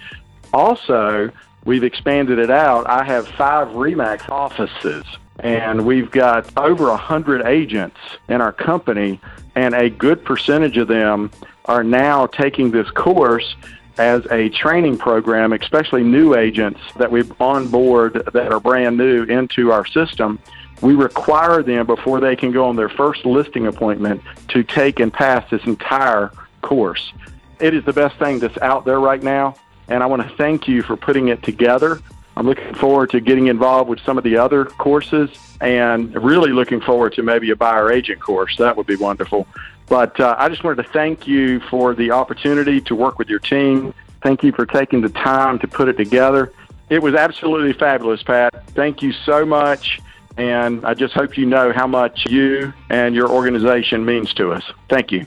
Also, 0.53 1.31
we've 1.69 1.83
expanded 1.83 2.39
it 2.39 2.49
out. 2.49 2.89
I 2.89 3.03
have 3.03 3.27
five 3.27 3.67
REMAX 3.69 4.27
offices 4.29 5.05
and 5.37 5.85
we've 5.85 6.09
got 6.09 6.51
over 6.57 6.89
a 6.89 6.97
hundred 6.97 7.45
agents 7.45 7.95
in 8.27 8.41
our 8.41 8.51
company, 8.51 9.21
and 9.55 9.75
a 9.75 9.89
good 9.89 10.25
percentage 10.25 10.77
of 10.77 10.87
them 10.87 11.31
are 11.65 11.83
now 11.83 12.25
taking 12.25 12.71
this 12.71 12.89
course 12.89 13.55
as 13.99 14.25
a 14.31 14.49
training 14.49 14.97
program, 14.97 15.53
especially 15.53 16.03
new 16.03 16.35
agents 16.35 16.79
that 16.97 17.11
we've 17.11 17.31
on 17.39 17.67
board 17.67 18.13
that 18.33 18.51
are 18.51 18.59
brand 18.59 18.97
new 18.97 19.23
into 19.23 19.71
our 19.71 19.85
system. 19.85 20.39
We 20.81 20.95
require 20.95 21.61
them 21.61 21.85
before 21.85 22.19
they 22.19 22.35
can 22.35 22.51
go 22.51 22.67
on 22.67 22.75
their 22.77 22.89
first 22.89 23.25
listing 23.25 23.67
appointment 23.67 24.23
to 24.49 24.63
take 24.63 24.99
and 24.99 25.13
pass 25.13 25.47
this 25.51 25.63
entire 25.65 26.31
course. 26.61 27.13
It 27.59 27.75
is 27.75 27.85
the 27.85 27.93
best 27.93 28.17
thing 28.17 28.39
that's 28.39 28.57
out 28.57 28.85
there 28.85 28.99
right 28.99 29.21
now, 29.21 29.55
and 29.89 30.01
I 30.01 30.05
want 30.05 30.21
to 30.21 30.35
thank 30.37 30.67
you 30.67 30.81
for 30.81 30.95
putting 30.95 31.27
it 31.27 31.43
together 31.43 31.99
I'm 32.39 32.45
looking 32.45 32.73
forward 32.73 33.09
to 33.09 33.19
getting 33.19 33.47
involved 33.47 33.89
with 33.89 33.99
some 33.99 34.17
of 34.17 34.23
the 34.23 34.37
other 34.37 34.63
courses 34.63 35.29
and 35.59 36.15
really 36.23 36.53
looking 36.53 36.79
forward 36.79 37.13
to 37.15 37.21
maybe 37.21 37.49
a 37.49 37.55
buyer 37.57 37.91
agent 37.91 38.21
course. 38.21 38.55
That 38.55 38.77
would 38.77 38.87
be 38.87 38.95
wonderful. 38.95 39.45
But 39.87 40.17
uh, 40.21 40.37
I 40.39 40.47
just 40.47 40.63
wanted 40.63 40.83
to 40.83 40.89
thank 40.89 41.27
you 41.27 41.59
for 41.59 41.93
the 41.93 42.11
opportunity 42.11 42.79
to 42.79 42.95
work 42.95 43.19
with 43.19 43.27
your 43.27 43.39
team. 43.39 43.93
Thank 44.23 44.41
you 44.41 44.53
for 44.53 44.65
taking 44.65 45.01
the 45.01 45.09
time 45.09 45.59
to 45.59 45.67
put 45.67 45.89
it 45.89 45.97
together. 45.97 46.53
It 46.89 47.01
was 47.01 47.13
absolutely 47.13 47.73
fabulous, 47.73 48.23
Pat. 48.23 48.69
Thank 48.69 49.01
you 49.01 49.11
so 49.11 49.45
much. 49.45 49.99
And 50.37 50.85
I 50.85 50.93
just 50.93 51.13
hope 51.13 51.37
you 51.37 51.45
know 51.45 51.73
how 51.73 51.87
much 51.87 52.25
you 52.29 52.73
and 52.89 53.13
your 53.13 53.29
organization 53.29 54.05
means 54.05 54.33
to 54.35 54.53
us. 54.53 54.63
Thank 54.87 55.11
you. 55.11 55.25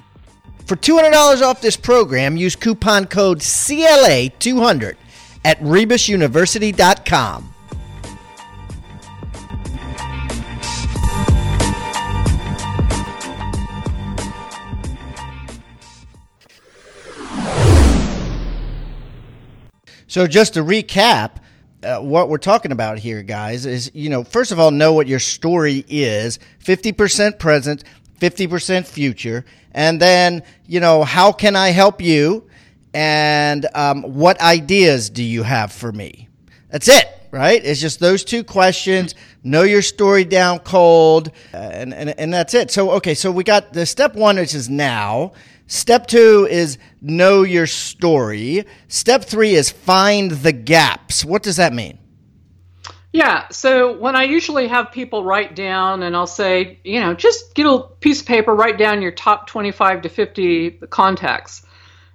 For 0.67 0.77
$200 0.77 1.43
off 1.43 1.61
this 1.61 1.77
program, 1.77 2.37
use 2.37 2.57
coupon 2.57 3.07
code 3.07 3.41
CLA200 3.41 4.97
at 5.45 5.61
rebusuniversity.com. 5.61 7.53
So, 20.07 20.27
just 20.27 20.53
to 20.55 20.61
recap, 20.63 21.37
uh, 21.83 22.01
what 22.01 22.29
we're 22.29 22.37
talking 22.37 22.71
about 22.71 22.99
here, 22.99 23.23
guys, 23.23 23.65
is 23.65 23.91
you 23.95 24.11
know, 24.11 24.25
first 24.25 24.53
of 24.53 24.61
all, 24.61 24.71
know 24.71 24.93
what 24.93 25.07
your 25.07 25.19
story 25.19 25.87
is 25.89 26.39
50% 26.63 27.39
present, 27.39 27.83
50% 28.31 28.87
future. 28.87 29.45
And 29.73 30.01
then, 30.01 30.43
you 30.67 30.81
know, 30.81 31.03
how 31.03 31.33
can 31.33 31.57
I 31.57 31.69
help 31.71 32.01
you? 32.01 32.49
and 32.95 33.67
um, 33.75 34.03
what 34.03 34.41
ideas 34.41 35.11
do 35.11 35.23
you 35.23 35.43
have 35.43 35.73
for 35.73 35.93
me? 35.93 36.29
That's 36.71 36.89
it, 36.89 37.07
right? 37.31 37.63
It's 37.65 37.81
just 37.81 38.01
those 38.01 38.25
two 38.25 38.45
questions. 38.45 39.15
Know 39.43 39.63
your 39.63 39.83
story 39.83 40.25
down 40.25 40.61
cold, 40.61 41.31
uh, 41.53 41.57
and, 41.57 41.93
and 41.95 42.15
and 42.19 42.33
that's 42.33 42.55
it. 42.55 42.71
So 42.71 42.93
okay, 42.93 43.15
so 43.15 43.31
we 43.31 43.45
got 43.45 43.73
the 43.73 43.87
step 43.87 44.15
one, 44.15 44.37
which 44.37 44.55
is 44.55 44.69
now. 44.69 45.33
Step 45.67 46.07
two 46.07 46.47
is 46.51 46.79
know 47.01 47.43
your 47.43 47.67
story. 47.67 48.67
Step 48.89 49.25
three 49.25 49.55
is 49.55 49.71
find 49.71 50.31
the 50.31 50.53
gaps. 50.53 51.25
What 51.25 51.43
does 51.43 51.57
that 51.57 51.73
mean? 51.73 51.99
Yeah, 53.13 53.49
so 53.51 53.97
when 53.99 54.17
I 54.17 54.25
usually 54.25 54.69
have 54.69 54.91
people 54.91 55.23
write 55.23 55.55
down, 55.55 56.03
and 56.03 56.17
I'll 56.17 56.27
say, 56.27 56.79
you 56.83 56.99
know, 57.01 57.13
just 57.13 57.55
get 57.55 57.67
a 57.67 57.81
piece 58.01 58.23
of 58.23 58.27
paper, 58.27 58.55
write 58.55 58.79
down 58.79 59.03
your 59.03 59.13
top 59.13 59.47
25 59.47 60.03
to 60.03 60.09
50 60.09 60.71
contacts 60.89 61.67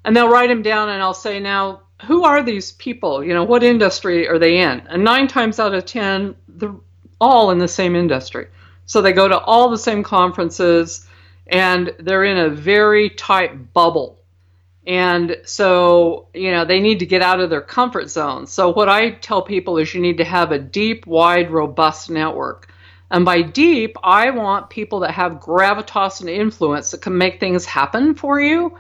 and 0.08 0.16
they'll 0.16 0.30
write 0.30 0.48
them 0.48 0.62
down 0.62 0.90
and 0.90 1.04
I'll 1.04 1.14
say, 1.14 1.40
now, 1.40 1.82
who 2.06 2.24
are 2.24 2.42
these 2.42 2.72
people? 2.72 3.24
You 3.24 3.34
know, 3.34 3.44
what 3.44 3.62
industry 3.62 4.28
are 4.28 4.40
they 4.40 4.60
in? 4.60 4.82
And 4.88 5.04
nine 5.04 5.28
times 5.28 5.60
out 5.60 5.74
of 5.74 5.86
10, 5.86 6.34
they're 6.48 6.74
all 7.20 7.52
in 7.52 7.58
the 7.58 7.68
same 7.68 7.96
industry. 7.96 8.48
So 8.86 9.02
they 9.02 9.12
go 9.12 9.28
to 9.28 9.38
all 9.38 9.70
the 9.70 9.78
same 9.78 10.04
conferences 10.04 11.06
and 11.48 11.94
they're 12.00 12.24
in 12.24 12.38
a 12.38 12.50
very 12.50 13.10
tight 13.10 13.74
bubble. 13.74 14.17
And 14.88 15.38
so, 15.44 16.28
you 16.34 16.50
know, 16.50 16.66
they 16.66 16.80
need 16.80 17.00
to 17.00 17.06
get 17.06 17.22
out 17.22 17.40
of 17.40 17.52
their 17.52 17.62
comfort 17.62 18.10
zone. 18.10 18.48
So, 18.48 18.70
what 18.70 18.90
I 18.90 19.12
tell 19.12 19.42
people 19.42 19.78
is 19.78 19.94
you 19.94 20.02
need 20.02 20.18
to 20.18 20.24
have 20.24 20.52
a 20.52 20.60
deep, 20.60 21.06
wide, 21.06 21.52
robust 21.52 22.10
network. 22.10 22.74
And 23.12 23.24
by 23.24 23.42
deep, 23.42 23.98
I 24.04 24.32
want 24.32 24.70
people 24.70 25.02
that 25.02 25.12
have 25.12 25.34
gravitas 25.34 26.22
and 26.22 26.30
influence 26.30 26.92
that 26.92 27.02
can 27.02 27.18
make 27.18 27.40
things 27.40 27.66
happen 27.66 28.16
for 28.16 28.40
you 28.40 28.78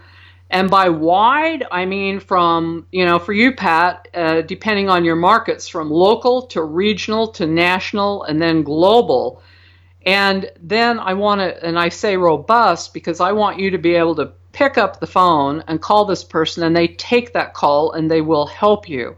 and 0.50 0.70
by 0.70 0.90
wide, 0.90 1.66
I 1.72 1.86
mean 1.86 2.20
from, 2.20 2.88
you 2.92 3.06
know, 3.06 3.20
for 3.20 3.34
you, 3.34 3.54
Pat, 3.54 4.08
uh, 4.14 4.42
depending 4.42 4.90
on 4.90 5.04
your 5.04 5.18
markets, 5.18 5.68
from 5.68 5.92
local 5.92 6.44
to 6.48 6.64
regional 6.64 7.28
to 7.34 7.46
national 7.46 8.24
and 8.24 8.42
then 8.42 8.64
global. 8.64 9.42
And 10.06 10.50
then 10.62 11.00
I 11.00 11.16
want 11.16 11.42
to, 11.42 11.66
and 11.66 11.78
I 11.78 11.90
say 11.90 12.16
robust 12.16 12.94
because 12.94 13.20
I 13.20 13.34
want 13.34 13.60
you 13.60 13.72
to 13.72 13.78
be 13.78 13.96
able 13.96 14.16
to 14.16 14.32
pick 14.58 14.76
up 14.76 15.00
the 15.00 15.06
phone 15.06 15.64
and 15.68 15.80
call 15.80 16.06
this 16.06 16.24
person, 16.24 16.64
and 16.64 16.76
they 16.76 16.88
take 16.88 17.34
that 17.34 17.54
call 17.54 17.92
and 17.92 18.10
they 18.10 18.22
will 18.22 18.48
help 18.48 18.90
you. 18.90 19.16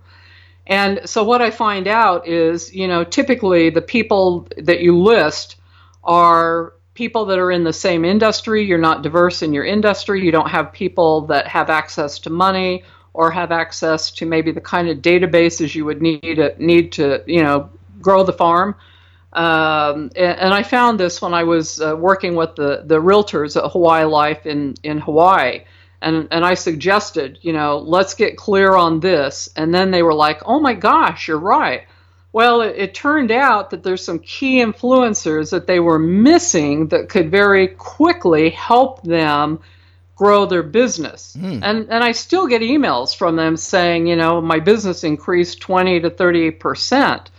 And 0.68 1.00
so 1.06 1.24
what 1.24 1.42
I 1.42 1.50
find 1.50 1.88
out 1.88 2.28
is, 2.28 2.76
you 2.76 2.90
know, 2.90 3.06
typically 3.06 3.70
the 3.70 3.82
people 3.82 4.50
that 4.58 4.82
you 4.82 4.98
list 5.00 5.56
are 6.04 6.74
people 6.94 7.24
that 7.28 7.40
are 7.40 7.52
in 7.52 7.64
the 7.64 7.72
same 7.72 8.04
industry. 8.04 8.66
You're 8.66 8.78
not 8.78 9.02
diverse 9.02 9.42
in 9.42 9.54
your 9.54 9.64
industry. 9.64 10.22
You 10.22 10.34
don't 10.34 10.50
have 10.50 10.74
people 10.74 11.22
that 11.28 11.48
have 11.48 11.70
access 11.70 12.20
to 12.20 12.30
money 12.30 12.84
or 13.14 13.32
have 13.32 13.54
access 13.54 14.12
to 14.12 14.26
maybe 14.26 14.52
the 14.52 14.60
kind 14.60 14.90
of 14.90 14.98
databases 14.98 15.74
you 15.74 15.86
would 15.86 16.02
need 16.02 16.36
to, 16.36 16.54
need 16.60 16.92
to 16.94 17.24
you 17.26 17.42
know 17.42 17.70
grow 18.02 18.24
the 18.24 18.34
farm. 18.34 18.76
Um, 19.32 20.10
and, 20.16 20.40
and, 20.40 20.54
I 20.54 20.64
found 20.64 21.00
this 21.00 21.22
when 21.22 21.36
I 21.36 21.44
was 21.44 21.80
uh, 21.80 21.96
working 21.96 22.36
with 22.36 22.56
the, 22.56 22.84
the 22.84 23.00
realtors 23.00 23.56
at 23.56 23.72
Hawaii 23.72 24.06
Life 24.06 24.48
in, 24.48 24.74
in 24.82 24.98
Hawaii. 25.00 25.66
And, 26.02 26.30
and 26.32 26.44
I 26.44 26.56
suggested, 26.56 27.38
you 27.42 27.54
know, 27.54 27.78
let's 27.78 28.16
get 28.16 28.38
clear 28.38 28.74
on 28.74 29.02
this. 29.02 29.48
And 29.56 29.72
then 29.72 29.92
they 29.92 30.02
were 30.02 30.16
like, 30.16 30.42
oh 30.46 30.60
my 30.60 30.74
gosh, 30.74 31.28
you're 31.28 31.38
right. 31.38 31.84
Well, 32.32 32.62
it, 32.62 32.76
it, 32.76 32.94
turned 32.94 33.32
out 33.32 33.70
that 33.70 33.84
there's 33.84 34.04
some 34.04 34.20
key 34.20 34.64
influencers 34.64 35.52
that 35.52 35.68
they 35.68 35.80
were 35.80 36.00
missing 36.00 36.88
that 36.88 37.10
could 37.10 37.30
very 37.30 37.68
quickly 37.68 38.50
help 38.50 39.04
them 39.04 39.60
grow 40.16 40.46
their 40.46 40.64
business. 40.64 41.36
Mm. 41.40 41.62
And 41.64 41.90
and 41.90 42.04
I 42.04 42.12
still 42.12 42.46
get 42.46 42.62
emails 42.62 43.16
from 43.16 43.36
them 43.36 43.58
saying, 43.58 44.06
you 44.06 44.16
know, 44.16 44.42
my 44.42 44.60
business 44.60 45.04
increased 45.04 45.62
20 45.62 46.02
to 46.02 46.10
30 46.10 46.52
percent. 46.52 47.32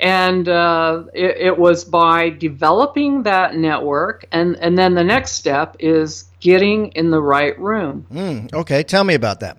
And 0.00 0.48
uh, 0.48 1.04
it, 1.12 1.36
it 1.36 1.58
was 1.58 1.84
by 1.84 2.30
developing 2.30 3.22
that 3.24 3.54
network, 3.54 4.24
and, 4.32 4.56
and 4.56 4.78
then 4.78 4.94
the 4.94 5.04
next 5.04 5.32
step 5.32 5.76
is 5.78 6.24
getting 6.40 6.88
in 6.92 7.10
the 7.10 7.20
right 7.20 7.58
room. 7.58 8.06
Mm, 8.10 8.52
okay, 8.54 8.82
tell 8.82 9.04
me 9.04 9.14
about 9.14 9.40
that. 9.40 9.58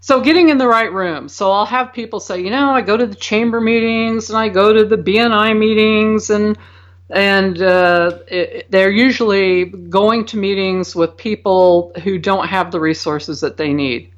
So 0.00 0.20
getting 0.20 0.48
in 0.48 0.58
the 0.58 0.66
right 0.66 0.92
room. 0.92 1.28
So 1.28 1.52
I'll 1.52 1.64
have 1.66 1.92
people 1.92 2.18
say, 2.18 2.40
you 2.40 2.50
know, 2.50 2.72
I 2.72 2.80
go 2.80 2.96
to 2.96 3.06
the 3.06 3.14
chamber 3.14 3.60
meetings 3.60 4.30
and 4.30 4.36
I 4.36 4.48
go 4.48 4.72
to 4.72 4.84
the 4.84 4.96
BNI 4.96 5.56
meetings 5.56 6.28
and 6.30 6.58
and 7.08 7.62
uh, 7.62 8.18
it, 8.26 8.70
they're 8.70 8.90
usually 8.90 9.66
going 9.66 10.24
to 10.26 10.38
meetings 10.38 10.96
with 10.96 11.16
people 11.16 11.92
who 12.02 12.18
don't 12.18 12.48
have 12.48 12.72
the 12.72 12.80
resources 12.80 13.40
that 13.42 13.58
they 13.58 13.72
need. 13.72 14.11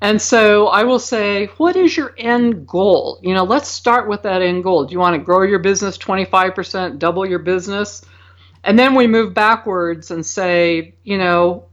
And 0.00 0.20
so 0.20 0.68
I 0.68 0.84
will 0.84 0.98
say, 0.98 1.46
what 1.58 1.76
is 1.76 1.94
your 1.96 2.14
end 2.16 2.66
goal? 2.66 3.20
You 3.22 3.34
know, 3.34 3.44
let's 3.44 3.68
start 3.68 4.08
with 4.08 4.22
that 4.22 4.40
end 4.40 4.64
goal. 4.64 4.86
Do 4.86 4.92
you 4.92 4.98
want 4.98 5.14
to 5.14 5.22
grow 5.22 5.42
your 5.42 5.58
business 5.58 5.98
25%, 5.98 6.98
double 6.98 7.26
your 7.26 7.38
business? 7.38 8.02
And 8.64 8.78
then 8.78 8.94
we 8.94 9.06
move 9.06 9.34
backwards 9.34 10.10
and 10.10 10.24
say, 10.24 10.94
you 11.04 11.18
know, 11.18 11.66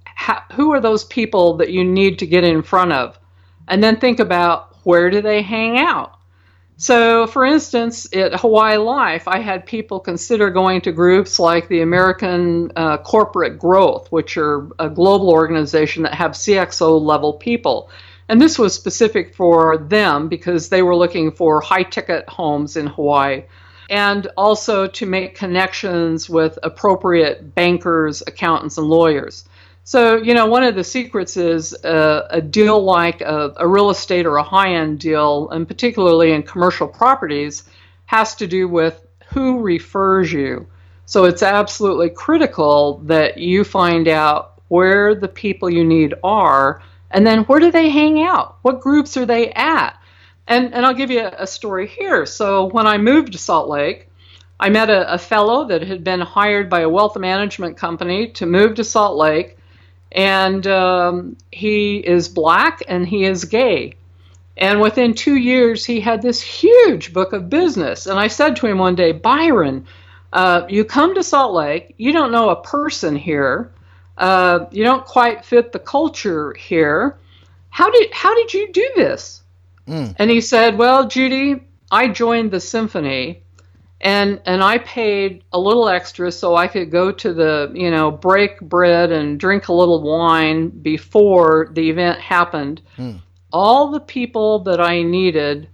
who 0.53 0.73
are 0.73 0.81
those 0.81 1.05
people 1.05 1.57
that 1.57 1.71
you 1.71 1.83
need 1.83 2.19
to 2.19 2.27
get 2.27 2.43
in 2.43 2.63
front 2.63 2.91
of? 2.91 3.17
And 3.67 3.83
then 3.83 3.99
think 3.99 4.19
about 4.19 4.75
where 4.85 5.09
do 5.09 5.21
they 5.21 5.41
hang 5.41 5.77
out? 5.77 6.17
So, 6.79 7.25
for 7.25 7.43
instance, 7.43 8.07
at 8.13 8.39
Hawaii 8.39 8.77
Life, 8.77 9.27
I 9.27 9.39
had 9.39 9.65
people 9.65 9.99
consider 9.99 10.51
going 10.51 10.81
to 10.81 10.91
groups 10.91 11.39
like 11.39 11.67
the 11.67 11.81
American 11.81 12.71
uh, 12.75 12.97
Corporate 12.97 13.57
Growth, 13.57 14.11
which 14.11 14.37
are 14.37 14.67
a 14.77 14.87
global 14.87 15.31
organization 15.31 16.03
that 16.03 16.13
have 16.13 16.33
CXO 16.33 17.01
level 17.01 17.33
people. 17.33 17.89
And 18.29 18.41
this 18.41 18.59
was 18.59 18.73
specific 18.73 19.33
for 19.33 19.77
them 19.77 20.27
because 20.27 20.69
they 20.69 20.81
were 20.81 20.95
looking 20.95 21.31
for 21.31 21.61
high 21.61 21.83
ticket 21.83 22.27
homes 22.27 22.75
in 22.75 22.87
Hawaii 22.87 23.43
and 23.89 24.27
also 24.35 24.87
to 24.87 25.05
make 25.05 25.35
connections 25.35 26.29
with 26.29 26.59
appropriate 26.63 27.55
bankers, 27.55 28.21
accountants, 28.27 28.77
and 28.77 28.87
lawyers. 28.87 29.45
So, 29.85 30.17
you 30.17 30.33
know, 30.33 30.47
one 30.47 30.63
of 30.63 30.75
the 30.75 30.83
secrets 30.83 31.37
is 31.37 31.73
uh, 31.85 32.27
a 32.29 32.41
deal 32.41 32.83
like 32.83 33.21
a, 33.21 33.53
a 33.55 33.65
real 33.65 33.89
estate 33.89 34.25
or 34.25 34.35
a 34.35 34.43
high 34.43 34.73
end 34.73 34.99
deal, 34.99 35.49
and 35.51 35.65
particularly 35.65 36.33
in 36.33 36.43
commercial 36.43 36.87
properties, 36.87 37.63
has 38.05 38.35
to 38.35 38.47
do 38.47 38.67
with 38.67 39.01
who 39.29 39.61
refers 39.61 40.33
you. 40.33 40.67
So 41.05 41.23
it's 41.23 41.41
absolutely 41.41 42.09
critical 42.09 42.97
that 43.05 43.37
you 43.37 43.63
find 43.63 44.09
out 44.09 44.61
where 44.67 45.15
the 45.15 45.29
people 45.29 45.69
you 45.69 45.85
need 45.85 46.13
are 46.21 46.81
and 47.11 47.25
then 47.25 47.43
where 47.43 47.59
do 47.59 47.71
they 47.71 47.89
hang 47.89 48.21
out? 48.21 48.57
What 48.61 48.81
groups 48.81 49.17
are 49.17 49.25
they 49.25 49.51
at? 49.51 49.99
And, 50.47 50.73
and 50.73 50.85
I'll 50.85 50.93
give 50.93 51.11
you 51.11 51.29
a, 51.37 51.45
story 51.45 51.87
here. 51.87 52.25
So 52.25 52.65
when 52.65 52.87
I 52.87 52.97
moved 52.97 53.33
to 53.33 53.37
Salt 53.37 53.67
Lake, 53.67 54.07
I 54.59 54.69
met 54.69 54.89
a, 54.89 55.13
a 55.13 55.17
fellow 55.17 55.67
that 55.67 55.83
had 55.83 56.03
been 56.03 56.21
hired 56.21 56.69
by 56.69 56.81
a 56.81 56.89
wealth 56.89 57.17
management 57.17 57.77
company 57.77 58.29
to 58.33 58.45
move 58.45 58.75
to 58.75 58.83
Salt 58.83 59.17
Lake 59.17 59.57
and 60.11 60.65
um, 60.67 61.37
he 61.51 61.97
is 61.97 62.29
black 62.29 62.81
and 62.87 63.07
he 63.07 63.25
is 63.25 63.45
gay. 63.45 63.95
And 64.55 64.81
within 64.81 65.13
two 65.13 65.35
years, 65.35 65.85
he 65.85 65.99
had 65.99 66.21
this 66.21 66.41
huge 66.41 67.13
book 67.13 67.33
of 67.33 67.49
business. 67.49 68.07
And 68.07 68.19
I 68.19 68.27
said 68.27 68.55
to 68.55 68.67
him 68.67 68.79
one 68.79 68.95
day, 68.95 69.11
Byron, 69.11 69.85
uh, 70.33 70.65
you 70.67 70.83
come 70.83 71.13
to 71.15 71.23
Salt 71.23 71.53
Lake, 71.53 71.93
you 71.97 72.11
don't 72.11 72.31
know 72.31 72.49
a 72.49 72.61
person 72.61 73.15
here, 73.15 73.71
uh, 74.17 74.65
you 74.71 74.83
don't 74.83 75.05
quite 75.05 75.45
fit 75.45 75.71
the 75.71 75.79
culture 75.79 76.53
here. 76.53 77.17
How 77.69 77.89
did 77.91 78.11
how 78.11 78.35
did 78.35 78.53
you 78.53 78.71
do 78.71 78.89
this? 78.95 79.43
Mm. 79.87 80.15
And 80.17 80.29
he 80.29 80.41
said, 80.41 80.77
Well, 80.77 81.07
Judy, 81.07 81.63
I 81.91 82.07
joined 82.07 82.51
the 82.51 82.59
symphony 82.59 83.43
and 84.01 84.39
and 84.45 84.63
I 84.63 84.77
paid 84.79 85.43
a 85.53 85.59
little 85.59 85.89
extra 85.89 86.31
so 86.31 86.55
I 86.55 86.67
could 86.67 86.91
go 86.91 87.11
to 87.11 87.33
the 87.33 87.71
you 87.73 87.89
know 87.89 88.11
break 88.11 88.59
bread 88.61 89.11
and 89.11 89.39
drink 89.39 89.67
a 89.67 89.73
little 89.73 90.01
wine 90.01 90.69
before 90.69 91.69
the 91.73 91.89
event 91.89 92.19
happened. 92.19 92.81
Hmm. 92.95 93.17
All 93.51 93.91
the 93.91 93.99
people 93.99 94.59
that 94.59 94.79
I 94.79 95.01
needed 95.01 95.69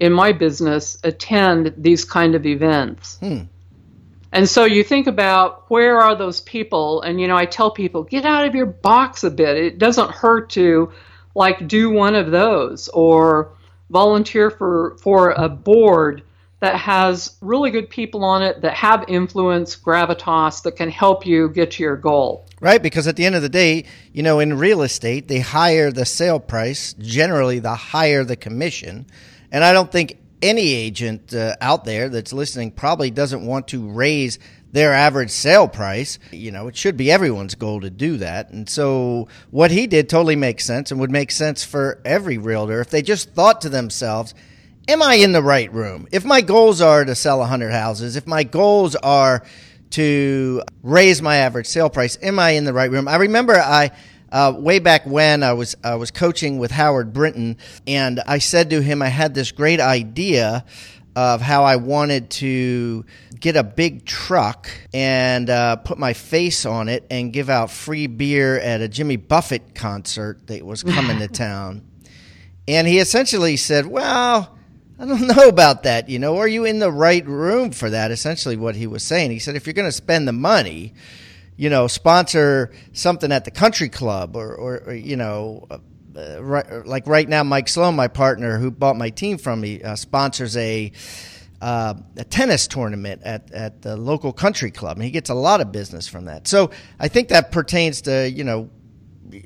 in 0.00 0.12
my 0.12 0.32
business 0.32 0.98
attend 1.04 1.74
these 1.76 2.04
kind 2.04 2.34
of 2.34 2.46
events. 2.46 3.18
Hmm. 3.18 3.42
And 4.32 4.48
so 4.48 4.64
you 4.64 4.82
think 4.82 5.06
about 5.06 5.70
where 5.70 6.00
are 6.00 6.14
those 6.14 6.40
people 6.40 7.02
and 7.02 7.20
you 7.20 7.28
know 7.28 7.36
I 7.36 7.44
tell 7.44 7.70
people 7.70 8.02
get 8.02 8.24
out 8.24 8.46
of 8.46 8.54
your 8.54 8.66
box 8.66 9.24
a 9.24 9.30
bit. 9.30 9.56
It 9.56 9.78
doesn't 9.78 10.10
hurt 10.10 10.50
to 10.50 10.92
like 11.34 11.68
do 11.68 11.90
one 11.90 12.14
of 12.14 12.30
those 12.30 12.88
or 12.88 13.52
volunteer 13.90 14.50
for 14.50 14.96
for 15.02 15.30
a 15.30 15.48
board 15.48 16.22
that 16.62 16.76
has 16.76 17.36
really 17.40 17.72
good 17.72 17.90
people 17.90 18.24
on 18.24 18.40
it 18.40 18.60
that 18.60 18.72
have 18.74 19.04
influence, 19.08 19.74
gravitas, 19.76 20.62
that 20.62 20.76
can 20.76 20.88
help 20.88 21.26
you 21.26 21.48
get 21.48 21.72
to 21.72 21.82
your 21.82 21.96
goal. 21.96 22.46
Right, 22.60 22.80
because 22.80 23.08
at 23.08 23.16
the 23.16 23.26
end 23.26 23.34
of 23.34 23.42
the 23.42 23.48
day, 23.48 23.84
you 24.12 24.22
know, 24.22 24.38
in 24.38 24.56
real 24.56 24.82
estate, 24.82 25.26
the 25.26 25.40
higher 25.40 25.90
the 25.90 26.06
sale 26.06 26.38
price, 26.38 26.94
generally, 27.00 27.58
the 27.58 27.74
higher 27.74 28.22
the 28.22 28.36
commission. 28.36 29.06
And 29.50 29.64
I 29.64 29.72
don't 29.72 29.90
think 29.90 30.18
any 30.42 30.72
agent 30.72 31.32
uh, 31.34 31.54
out 31.60 31.84
there 31.84 32.08
that's 32.08 32.32
listening 32.32 32.72
probably 32.72 33.10
doesn't 33.10 33.46
want 33.46 33.68
to 33.68 33.88
raise 33.88 34.38
their 34.72 34.92
average 34.92 35.30
sale 35.30 35.68
price. 35.68 36.18
You 36.32 36.50
know, 36.50 36.66
it 36.66 36.76
should 36.76 36.96
be 36.96 37.10
everyone's 37.10 37.54
goal 37.54 37.80
to 37.82 37.90
do 37.90 38.16
that. 38.18 38.50
And 38.50 38.68
so 38.68 39.28
what 39.50 39.70
he 39.70 39.86
did 39.86 40.08
totally 40.08 40.36
makes 40.36 40.64
sense 40.64 40.90
and 40.90 40.98
would 41.00 41.10
make 41.10 41.30
sense 41.30 41.62
for 41.62 42.00
every 42.04 42.38
realtor 42.38 42.80
if 42.80 42.90
they 42.90 43.02
just 43.02 43.34
thought 43.34 43.60
to 43.60 43.68
themselves, 43.68 44.34
am 44.88 45.02
I 45.02 45.14
in 45.14 45.32
the 45.32 45.42
right 45.42 45.72
room? 45.72 46.08
If 46.10 46.24
my 46.24 46.40
goals 46.40 46.80
are 46.80 47.04
to 47.04 47.14
sell 47.14 47.38
100 47.38 47.70
houses, 47.70 48.16
if 48.16 48.26
my 48.26 48.44
goals 48.44 48.96
are 48.96 49.44
to 49.90 50.62
raise 50.82 51.20
my 51.20 51.36
average 51.36 51.66
sale 51.66 51.90
price, 51.90 52.16
am 52.22 52.38
I 52.38 52.50
in 52.50 52.64
the 52.64 52.72
right 52.72 52.90
room? 52.90 53.06
I 53.08 53.16
remember 53.16 53.54
I. 53.54 53.92
Uh, 54.32 54.50
way 54.56 54.78
back 54.78 55.04
when 55.04 55.42
I 55.42 55.52
was 55.52 55.76
I 55.84 55.96
was 55.96 56.10
coaching 56.10 56.56
with 56.56 56.70
Howard 56.70 57.12
Brinton, 57.12 57.58
and 57.86 58.18
I 58.26 58.38
said 58.38 58.70
to 58.70 58.80
him 58.80 59.02
I 59.02 59.08
had 59.08 59.34
this 59.34 59.52
great 59.52 59.78
idea 59.78 60.64
of 61.14 61.42
how 61.42 61.64
I 61.64 61.76
wanted 61.76 62.30
to 62.30 63.04
get 63.38 63.56
a 63.56 63.62
big 63.62 64.06
truck 64.06 64.70
and 64.94 65.50
uh, 65.50 65.76
put 65.76 65.98
my 65.98 66.14
face 66.14 66.64
on 66.64 66.88
it 66.88 67.04
and 67.10 67.30
give 67.30 67.50
out 67.50 67.70
free 67.70 68.06
beer 68.06 68.58
at 68.58 68.80
a 68.80 68.88
Jimmy 68.88 69.16
Buffett 69.16 69.74
concert 69.74 70.46
that 70.46 70.64
was 70.64 70.82
coming 70.82 71.18
to 71.18 71.28
town. 71.28 71.82
And 72.66 72.88
he 72.88 72.98
essentially 72.98 73.56
said, 73.56 73.86
"Well." 73.86 74.58
I 74.98 75.04
don't 75.06 75.26
know 75.36 75.48
about 75.48 75.82
that. 75.82 76.08
You 76.08 76.20
know, 76.20 76.36
are 76.36 76.46
you 76.46 76.64
in 76.64 76.78
the 76.78 76.92
right 76.92 77.26
room 77.26 77.72
for 77.72 77.90
that? 77.90 78.12
Essentially, 78.12 78.56
what 78.56 78.76
he 78.76 78.86
was 78.86 79.02
saying. 79.02 79.32
He 79.32 79.40
said, 79.40 79.56
if 79.56 79.66
you're 79.66 79.74
going 79.74 79.88
to 79.88 79.90
spend 79.90 80.28
the 80.28 80.32
money, 80.32 80.94
you 81.56 81.70
know, 81.70 81.86
sponsor 81.86 82.72
something 82.92 83.32
at 83.32 83.44
the 83.44 83.50
country 83.50 83.88
club 83.88 84.36
or, 84.36 84.54
or, 84.54 84.82
or 84.86 84.94
you 84.94 85.16
know, 85.16 85.66
uh, 86.16 86.42
right, 86.42 86.86
like 86.86 87.06
right 87.06 87.28
now, 87.28 87.42
Mike 87.42 87.68
Sloan, 87.68 87.96
my 87.96 88.08
partner 88.08 88.58
who 88.58 88.70
bought 88.70 88.96
my 88.96 89.10
team 89.10 89.38
from 89.38 89.60
me, 89.60 89.82
uh, 89.82 89.96
sponsors 89.96 90.56
a, 90.56 90.92
uh, 91.62 91.94
a 92.16 92.24
tennis 92.24 92.66
tournament 92.66 93.22
at, 93.24 93.50
at 93.52 93.82
the 93.82 93.96
local 93.96 94.32
country 94.32 94.70
club, 94.70 94.96
and 94.96 95.04
he 95.04 95.10
gets 95.10 95.30
a 95.30 95.34
lot 95.34 95.60
of 95.60 95.70
business 95.72 96.08
from 96.08 96.24
that. 96.24 96.48
So 96.48 96.70
I 96.98 97.08
think 97.08 97.28
that 97.28 97.52
pertains 97.52 98.02
to 98.02 98.28
you 98.28 98.44
know 98.44 98.68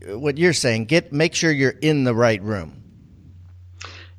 what 0.09 0.39
you're 0.39 0.55
saying. 0.55 0.87
Get 0.87 1.13
make 1.13 1.35
sure 1.35 1.53
you're 1.53 1.71
in 1.71 2.05
the 2.05 2.15
right 2.15 2.43
room. 2.43 2.83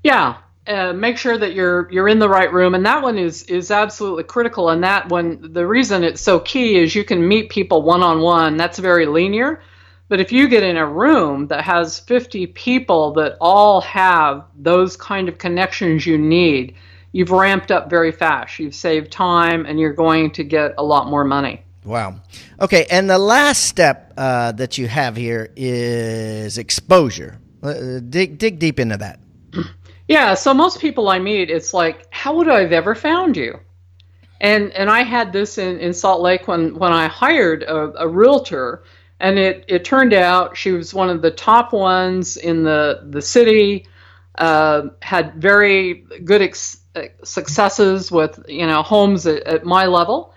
Yeah, 0.03 0.37
uh, 0.67 0.93
make 0.93 1.17
sure 1.17 1.37
that 1.37 1.53
you're 1.53 1.89
you're 1.91 2.07
in 2.07 2.19
the 2.19 2.27
right 2.27 2.51
room 2.51 2.75
and 2.75 2.85
that 2.85 3.01
one 3.01 3.17
is 3.17 3.43
is 3.43 3.71
absolutely 3.71 4.23
critical 4.23 4.69
and 4.69 4.83
that 4.83 5.07
one 5.09 5.53
the 5.53 5.65
reason 5.65 6.03
it's 6.03 6.21
so 6.21 6.39
key 6.39 6.77
is 6.77 6.93
you 6.93 7.03
can 7.03 7.25
meet 7.25 7.49
people 7.49 7.81
one 7.81 8.03
on 8.03 8.19
one 8.19 8.57
that's 8.57 8.77
very 8.77 9.05
linear 9.05 9.61
but 10.09 10.19
if 10.19 10.31
you 10.31 10.47
get 10.47 10.63
in 10.63 10.77
a 10.77 10.85
room 10.85 11.47
that 11.47 11.63
has 11.63 11.99
50 11.99 12.47
people 12.47 13.13
that 13.13 13.37
all 13.39 13.81
have 13.81 14.45
those 14.57 14.97
kind 14.97 15.29
of 15.29 15.37
connections 15.37 16.05
you 16.05 16.17
need 16.17 16.75
you've 17.13 17.31
ramped 17.31 17.71
up 17.71 17.89
very 17.89 18.11
fast 18.11 18.59
you've 18.59 18.75
saved 18.75 19.11
time 19.11 19.65
and 19.65 19.79
you're 19.79 19.93
going 19.93 20.31
to 20.31 20.43
get 20.43 20.73
a 20.77 20.83
lot 20.83 21.07
more 21.07 21.23
money 21.23 21.63
Wow. 21.87 22.19
Okay, 22.59 22.85
and 22.91 23.09
the 23.09 23.17
last 23.17 23.63
step 23.63 24.11
uh, 24.17 24.51
that 24.51 24.77
you 24.77 24.89
have 24.89 25.15
here 25.15 25.53
is 25.55 26.57
exposure. 26.57 27.39
Uh, 27.63 28.01
dig 28.01 28.37
dig 28.37 28.59
deep 28.59 28.77
into 28.77 28.97
that. 28.97 29.21
Yeah, 30.07 30.35
so 30.35 30.53
most 30.53 30.79
people 30.79 31.09
I 31.09 31.19
meet, 31.19 31.49
it's 31.49 31.73
like, 31.73 32.07
how 32.11 32.35
would 32.35 32.47
I 32.49 32.61
have 32.61 32.71
ever 32.71 32.95
found 32.95 33.35
you? 33.35 33.59
And 34.41 34.71
and 34.73 34.89
I 34.89 35.03
had 35.03 35.33
this 35.33 35.57
in, 35.57 35.79
in 35.79 35.93
Salt 35.93 36.21
Lake 36.21 36.47
when, 36.47 36.75
when 36.77 36.93
I 36.93 37.07
hired 37.07 37.63
a, 37.63 38.03
a 38.03 38.07
realtor, 38.07 38.83
and 39.19 39.39
it, 39.39 39.65
it 39.67 39.83
turned 39.85 40.13
out 40.13 40.55
she 40.57 40.71
was 40.71 40.93
one 40.93 41.09
of 41.09 41.21
the 41.23 41.31
top 41.31 41.73
ones 41.73 42.37
in 42.37 42.63
the, 42.63 43.01
the 43.09 43.21
city, 43.21 43.87
uh, 44.37 44.89
had 45.01 45.35
very 45.41 46.05
good 46.23 46.41
ex- 46.43 46.81
successes 47.23 48.11
with 48.11 48.39
you 48.47 48.67
know 48.67 48.83
homes 48.83 49.25
at, 49.27 49.43
at 49.43 49.65
my 49.65 49.87
level. 49.87 50.33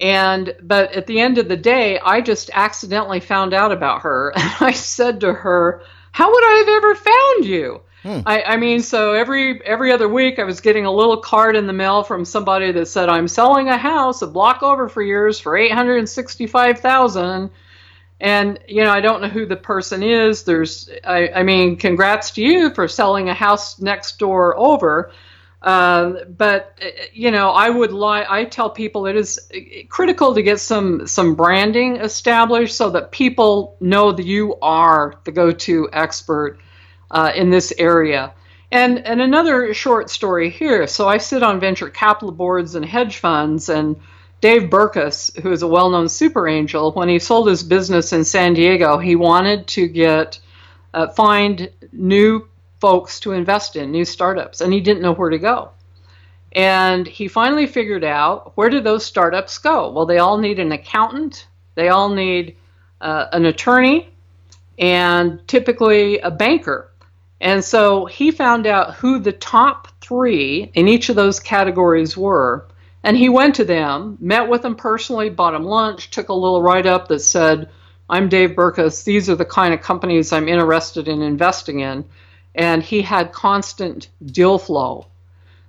And 0.00 0.54
but 0.62 0.92
at 0.92 1.06
the 1.06 1.20
end 1.20 1.38
of 1.38 1.48
the 1.48 1.56
day, 1.56 1.98
I 2.00 2.20
just 2.20 2.50
accidentally 2.54 3.20
found 3.20 3.54
out 3.54 3.72
about 3.72 4.02
her, 4.02 4.32
and 4.36 4.52
I 4.60 4.72
said 4.72 5.20
to 5.22 5.32
her, 5.32 5.82
"How 6.12 6.30
would 6.30 6.44
I 6.44 6.56
have 6.58 6.68
ever 6.68 6.94
found 6.94 7.44
you?" 7.46 7.82
Hmm. 8.02 8.20
I, 8.26 8.42
I, 8.42 8.56
mean, 8.56 8.80
so 8.80 9.12
every 9.12 9.60
every 9.64 9.90
other 9.90 10.08
week 10.08 10.38
I 10.38 10.44
was 10.44 10.60
getting 10.60 10.86
a 10.86 10.92
little 10.92 11.16
card 11.16 11.56
in 11.56 11.66
the 11.66 11.72
mail 11.72 12.04
from 12.04 12.24
somebody 12.24 12.70
that 12.70 12.86
said 12.86 13.08
I'm 13.08 13.26
selling 13.26 13.68
a 13.68 13.76
house 13.76 14.22
a 14.22 14.26
block 14.28 14.62
over 14.62 14.88
for 14.88 15.02
yours 15.02 15.40
for 15.40 15.56
eight 15.56 15.72
hundred 15.72 15.98
and 15.98 16.08
sixty 16.08 16.46
five 16.46 16.78
thousand, 16.78 17.50
And 18.20 18.60
you 18.68 18.84
know, 18.84 18.90
I 18.90 19.00
don't 19.00 19.20
know 19.20 19.28
who 19.28 19.46
the 19.46 19.56
person 19.56 20.02
is. 20.02 20.44
There's, 20.44 20.88
I, 21.04 21.28
I 21.28 21.42
mean, 21.42 21.76
congrats 21.76 22.30
to 22.32 22.42
you 22.42 22.72
for 22.72 22.86
selling 22.86 23.28
a 23.28 23.34
house 23.34 23.80
next 23.80 24.18
door 24.18 24.56
over. 24.56 25.12
Um, 25.62 26.18
but 26.36 26.78
you 27.12 27.32
know, 27.32 27.50
I 27.50 27.68
would 27.68 27.92
lie. 27.92 28.24
I 28.28 28.44
tell 28.44 28.70
people 28.70 29.06
it 29.06 29.16
is 29.16 29.50
critical 29.88 30.34
to 30.34 30.42
get 30.42 30.60
some 30.60 31.06
some 31.08 31.34
branding 31.34 31.96
established 31.96 32.76
so 32.76 32.90
that 32.90 33.10
people 33.10 33.76
know 33.80 34.12
that 34.12 34.24
you 34.24 34.54
are 34.62 35.14
the 35.24 35.32
go-to 35.32 35.88
expert 35.92 36.60
uh, 37.10 37.32
in 37.34 37.50
this 37.50 37.72
area. 37.78 38.32
And 38.70 38.98
and 39.06 39.20
another 39.20 39.72
short 39.72 40.10
story 40.10 40.50
here. 40.50 40.86
So 40.86 41.08
I 41.08 41.18
sit 41.18 41.42
on 41.42 41.58
venture 41.58 41.88
capital 41.88 42.32
boards 42.32 42.74
and 42.74 42.84
hedge 42.84 43.16
funds, 43.16 43.70
and 43.70 43.96
Dave 44.40 44.70
Berkus, 44.70 45.36
who 45.40 45.50
is 45.52 45.62
a 45.62 45.66
well-known 45.66 46.08
super 46.08 46.46
angel, 46.46 46.92
when 46.92 47.08
he 47.08 47.18
sold 47.18 47.48
his 47.48 47.62
business 47.62 48.12
in 48.12 48.24
San 48.24 48.54
Diego, 48.54 48.98
he 48.98 49.16
wanted 49.16 49.66
to 49.68 49.88
get 49.88 50.38
uh, 50.94 51.08
find 51.08 51.70
new 51.92 52.46
folks 52.80 53.20
to 53.20 53.32
invest 53.32 53.74
in, 53.74 53.90
new 53.90 54.04
startups, 54.04 54.60
and 54.60 54.72
he 54.72 54.80
didn't 54.80 55.02
know 55.02 55.14
where 55.14 55.30
to 55.30 55.38
go. 55.38 55.70
And 56.52 57.06
he 57.06 57.28
finally 57.28 57.66
figured 57.66 58.04
out 58.04 58.56
where 58.56 58.70
do 58.70 58.80
those 58.80 59.04
startups 59.04 59.58
go? 59.58 59.90
Well, 59.90 60.06
they 60.06 60.18
all 60.18 60.38
need 60.38 60.58
an 60.58 60.72
accountant, 60.72 61.46
they 61.74 61.88
all 61.88 62.08
need 62.10 62.56
uh, 63.00 63.26
an 63.32 63.46
attorney, 63.46 64.08
and 64.78 65.40
typically 65.48 66.18
a 66.20 66.30
banker. 66.30 66.87
And 67.40 67.64
so 67.64 68.06
he 68.06 68.30
found 68.30 68.66
out 68.66 68.94
who 68.94 69.18
the 69.18 69.32
top 69.32 69.88
three 70.00 70.70
in 70.74 70.88
each 70.88 71.08
of 71.08 71.16
those 71.16 71.40
categories 71.40 72.16
were. 72.16 72.66
And 73.04 73.16
he 73.16 73.28
went 73.28 73.54
to 73.56 73.64
them, 73.64 74.18
met 74.20 74.48
with 74.48 74.62
them 74.62 74.74
personally, 74.74 75.30
bought 75.30 75.52
them 75.52 75.64
lunch, 75.64 76.10
took 76.10 76.28
a 76.28 76.34
little 76.34 76.62
write 76.62 76.86
up 76.86 77.08
that 77.08 77.20
said, 77.20 77.70
I'm 78.10 78.28
Dave 78.28 78.50
Berkus. 78.50 79.04
These 79.04 79.30
are 79.30 79.36
the 79.36 79.44
kind 79.44 79.72
of 79.72 79.80
companies 79.80 80.32
I'm 80.32 80.48
interested 80.48 81.06
in 81.08 81.22
investing 81.22 81.80
in 81.80 82.04
and 82.54 82.82
he 82.82 83.02
had 83.02 83.32
constant 83.32 84.08
deal 84.24 84.58
flow. 84.58 85.06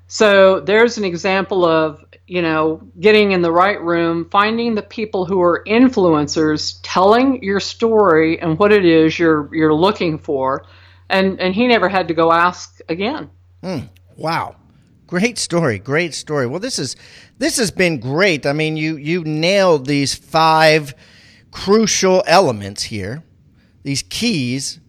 So 0.08 0.60
there's 0.60 0.98
an 0.98 1.06
example 1.06 1.64
of, 1.64 2.04
you 2.26 2.42
know, 2.42 2.82
getting 3.00 3.32
in 3.32 3.44
the 3.44 3.52
right 3.52 3.80
room, 3.80 4.28
finding 4.32 4.74
the 4.74 4.82
people 4.82 5.26
who 5.26 5.40
are 5.42 5.64
influencers, 5.68 6.80
telling 6.82 7.44
your 7.44 7.60
story 7.60 8.42
and 8.42 8.58
what 8.58 8.72
it 8.72 8.86
is 8.86 9.20
you're 9.20 9.54
you're 9.54 9.74
looking 9.74 10.18
for. 10.18 10.66
And 11.10 11.40
and 11.40 11.54
he 11.56 11.68
never 11.68 11.90
had 11.90 12.08
to 12.08 12.14
go 12.14 12.32
ask 12.32 12.80
again. 12.88 13.30
Mm, 13.64 13.90
wow. 14.16 14.56
Great 15.08 15.40
story. 15.40 15.80
Great 15.80 16.14
story. 16.14 16.46
Well, 16.46 16.60
this 16.60 16.78
is 16.78 16.96
this 17.40 17.58
has 17.58 17.72
been 17.72 18.00
great. 18.00 18.46
I 18.46 18.54
mean, 18.54 18.78
you 18.78 18.98
you 18.98 19.24
nailed 19.24 19.88
these 19.88 20.14
five 20.14 20.94
crucial 21.52 22.24
elements 22.28 22.84
here. 22.84 23.24
These 23.84 24.04
keys 24.04 24.80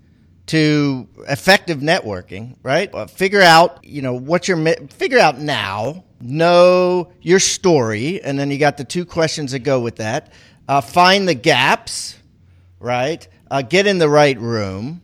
to 0.51 1.09
effective 1.29 1.79
networking, 1.79 2.57
right? 2.65 2.93
Uh, 2.93 3.07
figure 3.07 3.41
out, 3.41 3.85
you 3.85 4.03
know, 4.03 4.15
what 4.15 4.49
your 4.49 4.57
figure 4.89 5.21
out 5.21 5.39
now, 5.39 6.05
know 6.21 7.13
your 7.23 7.39
story, 7.39 8.21
and 8.21 8.37
then 8.37 8.51
you 8.51 8.59
got 8.59 8.77
the 8.77 8.85
two 8.85 9.07
questions 9.07 9.53
that 9.53 9.61
go 9.61 9.79
with 9.79 9.97
that. 9.97 10.33
Uh, 10.69 10.81
find 10.81 11.29
the 11.29 11.35
gaps, 11.35 12.19
right? 12.81 13.27
Uh, 13.49 13.63
get 13.63 13.87
in 13.87 13.99
the 13.99 14.09
right 14.09 14.39
room, 14.41 15.01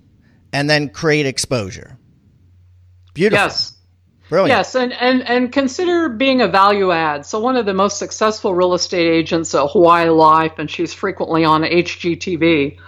and 0.56 0.70
then 0.70 0.88
create 0.88 1.26
exposure. 1.26 1.98
Beautiful. 3.12 3.44
Yes. 3.44 3.76
Brilliant. 4.30 4.58
Yes, 4.58 4.74
and, 4.74 4.92
and, 4.94 5.22
and 5.22 5.52
consider 5.52 6.08
being 6.08 6.40
a 6.40 6.48
value 6.48 6.90
add. 6.90 7.26
So, 7.26 7.38
one 7.38 7.56
of 7.56 7.66
the 7.66 7.74
most 7.74 7.98
successful 7.98 8.54
real 8.54 8.74
estate 8.74 9.06
agents 9.06 9.54
at 9.54 9.68
Hawaii 9.70 10.08
Life, 10.08 10.58
and 10.58 10.68
she's 10.68 10.92
frequently 10.92 11.44
on 11.44 11.62
HGTV, 11.62 12.78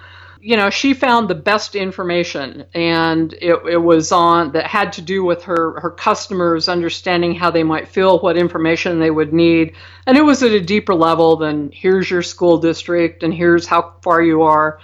you 0.40 0.56
know, 0.56 0.70
she 0.70 0.94
found 0.94 1.28
the 1.28 1.36
best 1.36 1.76
information, 1.76 2.64
and 2.74 3.34
it, 3.34 3.54
it 3.70 3.76
was 3.76 4.12
on 4.12 4.52
that 4.52 4.66
had 4.66 4.94
to 4.94 5.02
do 5.02 5.22
with 5.22 5.42
her 5.44 5.78
her 5.78 5.90
customers 5.90 6.68
understanding 6.68 7.34
how 7.34 7.50
they 7.50 7.62
might 7.62 7.86
feel, 7.86 8.18
what 8.18 8.36
information 8.36 8.98
they 8.98 9.10
would 9.10 9.32
need, 9.32 9.76
and 10.06 10.16
it 10.16 10.22
was 10.22 10.42
at 10.42 10.52
a 10.52 10.60
deeper 10.60 10.94
level 10.94 11.36
than 11.36 11.70
here's 11.70 12.10
your 12.10 12.22
school 12.22 12.58
district 12.58 13.22
and 13.22 13.34
here's 13.34 13.66
how 13.66 13.94
far 14.02 14.22
you 14.22 14.42
are. 14.42 14.80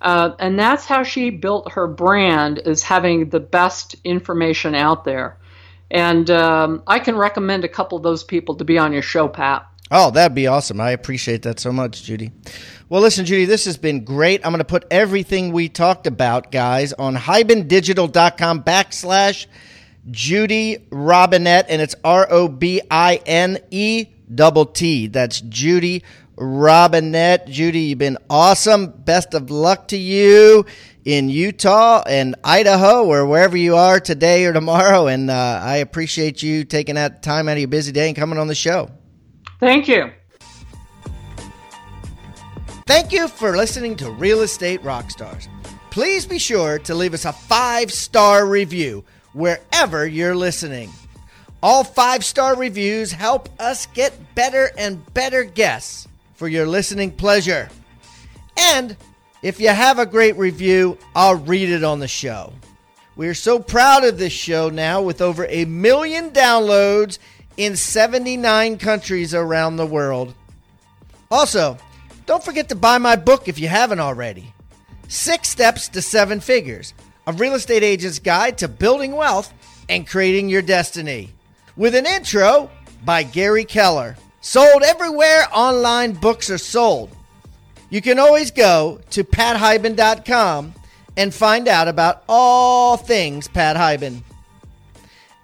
Uh, 0.00 0.34
and 0.38 0.58
that's 0.58 0.86
how 0.86 1.02
she 1.02 1.30
built 1.30 1.72
her 1.72 1.86
brand 1.86 2.58
is 2.64 2.82
having 2.82 3.28
the 3.30 3.40
best 3.40 3.96
information 4.04 4.74
out 4.74 5.04
there 5.04 5.36
and 5.90 6.30
um, 6.30 6.82
i 6.86 6.98
can 6.98 7.16
recommend 7.16 7.64
a 7.64 7.68
couple 7.68 7.98
of 7.98 8.02
those 8.02 8.24
people 8.24 8.54
to 8.54 8.64
be 8.64 8.78
on 8.78 8.92
your 8.92 9.02
show 9.02 9.28
pat 9.28 9.66
oh 9.90 10.10
that'd 10.10 10.34
be 10.34 10.46
awesome 10.46 10.80
i 10.80 10.90
appreciate 10.92 11.42
that 11.42 11.60
so 11.60 11.70
much 11.70 12.02
judy 12.02 12.32
well, 12.90 13.02
listen, 13.02 13.24
Judy, 13.24 13.44
this 13.44 13.66
has 13.66 13.76
been 13.76 14.02
great. 14.02 14.44
I'm 14.44 14.50
going 14.50 14.58
to 14.58 14.64
put 14.64 14.84
everything 14.90 15.52
we 15.52 15.68
talked 15.68 16.08
about, 16.08 16.50
guys, 16.50 16.92
on 16.92 17.14
hibandigital.com 17.14 18.64
backslash 18.64 19.46
Judy 20.10 20.88
Robinette, 20.90 21.66
and 21.68 21.80
it's 21.80 21.94
R 22.02 22.26
O 22.28 22.48
B 22.48 22.80
I 22.90 23.20
N 23.26 23.58
E 23.70 24.06
double 24.34 24.66
T. 24.66 25.06
That's 25.06 25.40
Judy 25.40 26.02
Robinette. 26.40 27.46
Judy, 27.48 27.80
you've 27.80 27.98
been 27.98 28.16
awesome. 28.30 28.86
Best 28.90 29.34
of 29.34 29.50
luck 29.50 29.88
to 29.88 29.96
you 29.98 30.64
in 31.04 31.28
Utah 31.28 32.02
and 32.06 32.34
Idaho 32.42 33.04
or 33.04 33.26
wherever 33.26 33.58
you 33.58 33.76
are 33.76 34.00
today 34.00 34.46
or 34.46 34.54
tomorrow. 34.54 35.06
And 35.06 35.30
uh, 35.30 35.60
I 35.62 35.76
appreciate 35.76 36.42
you 36.42 36.64
taking 36.64 36.94
that 36.94 37.22
time 37.22 37.48
out 37.48 37.52
of 37.52 37.58
your 37.58 37.68
busy 37.68 37.92
day 37.92 38.08
and 38.08 38.16
coming 38.16 38.38
on 38.38 38.46
the 38.46 38.54
show. 38.54 38.90
Thank 39.60 39.86
you. 39.86 40.10
Thank 42.86 43.12
you 43.12 43.28
for 43.28 43.54
listening 43.54 43.94
to 43.96 44.10
Real 44.10 44.40
Estate 44.40 44.82
Rockstars. 44.82 45.46
Please 45.90 46.24
be 46.24 46.38
sure 46.38 46.78
to 46.80 46.94
leave 46.94 47.12
us 47.12 47.26
a 47.26 47.32
five 47.32 47.92
star 47.92 48.46
review 48.46 49.04
wherever 49.34 50.06
you're 50.06 50.34
listening. 50.34 50.90
All 51.62 51.84
five 51.84 52.24
star 52.24 52.56
reviews 52.56 53.12
help 53.12 53.50
us 53.60 53.84
get 53.86 54.34
better 54.34 54.70
and 54.78 55.04
better 55.12 55.44
guests 55.44 56.08
for 56.40 56.48
your 56.48 56.66
listening 56.66 57.10
pleasure. 57.10 57.68
And 58.56 58.96
if 59.42 59.60
you 59.60 59.68
have 59.68 59.98
a 59.98 60.06
great 60.06 60.38
review, 60.38 60.96
I'll 61.14 61.34
read 61.34 61.68
it 61.68 61.84
on 61.84 62.00
the 62.00 62.08
show. 62.08 62.54
We 63.14 63.28
are 63.28 63.34
so 63.34 63.58
proud 63.58 64.04
of 64.04 64.16
this 64.16 64.32
show 64.32 64.70
now 64.70 65.02
with 65.02 65.20
over 65.20 65.44
a 65.44 65.66
million 65.66 66.30
downloads 66.30 67.18
in 67.58 67.76
79 67.76 68.78
countries 68.78 69.34
around 69.34 69.76
the 69.76 69.84
world. 69.84 70.32
Also, 71.30 71.76
don't 72.24 72.42
forget 72.42 72.70
to 72.70 72.74
buy 72.74 72.96
my 72.96 73.16
book 73.16 73.46
if 73.46 73.58
you 73.58 73.68
haven't 73.68 74.00
already 74.00 74.54
Six 75.08 75.46
Steps 75.46 75.88
to 75.88 76.00
Seven 76.00 76.40
Figures 76.40 76.94
A 77.26 77.34
Real 77.34 77.52
Estate 77.52 77.82
Agent's 77.82 78.18
Guide 78.18 78.56
to 78.56 78.66
Building 78.66 79.12
Wealth 79.12 79.52
and 79.90 80.08
Creating 80.08 80.48
Your 80.48 80.62
Destiny. 80.62 81.34
With 81.76 81.94
an 81.94 82.06
intro 82.06 82.70
by 83.04 83.24
Gary 83.24 83.66
Keller. 83.66 84.16
Sold 84.40 84.82
everywhere 84.82 85.46
online 85.52 86.12
books 86.12 86.48
are 86.50 86.58
sold. 86.58 87.10
You 87.90 88.00
can 88.00 88.18
always 88.18 88.50
go 88.50 89.00
to 89.10 89.24
pathiban.com 89.24 90.74
and 91.16 91.34
find 91.34 91.68
out 91.68 91.88
about 91.88 92.24
all 92.28 92.96
things 92.96 93.48
Pat 93.48 93.76
Hiban. 93.76 94.22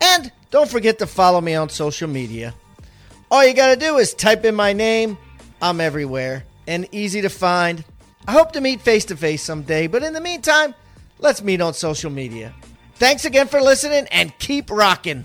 And 0.01 0.33
don't 0.51 0.71
forget 0.71 0.99
to 1.01 1.07
follow 1.07 1.41
me 1.41 1.55
on 1.55 1.69
social 1.69 2.09
media. 2.09 2.55
All 3.31 3.45
you 3.45 3.53
got 3.53 3.75
to 3.75 3.77
do 3.77 3.99
is 3.99 4.15
type 4.15 4.45
in 4.45 4.55
my 4.55 4.73
name. 4.73 5.19
I'm 5.61 5.81
everywhere 5.81 6.45
and 6.67 6.89
easy 6.93 7.21
to 7.23 7.29
find. 7.29 7.85
I 8.27 8.33
hope 8.33 8.53
to 8.53 8.61
meet 8.61 8.81
face 8.81 9.05
to 9.07 9.17
face 9.17 9.43
someday, 9.43 9.89
but 9.89 10.03
in 10.03 10.13
the 10.13 10.21
meantime, 10.21 10.75
let's 11.19 11.43
meet 11.43 11.61
on 11.61 11.75
social 11.75 12.11
media. 12.11 12.55
Thanks 12.95 13.25
again 13.25 13.49
for 13.49 13.61
listening 13.61 14.07
and 14.11 14.37
keep 14.39 14.71
rocking. 14.71 15.25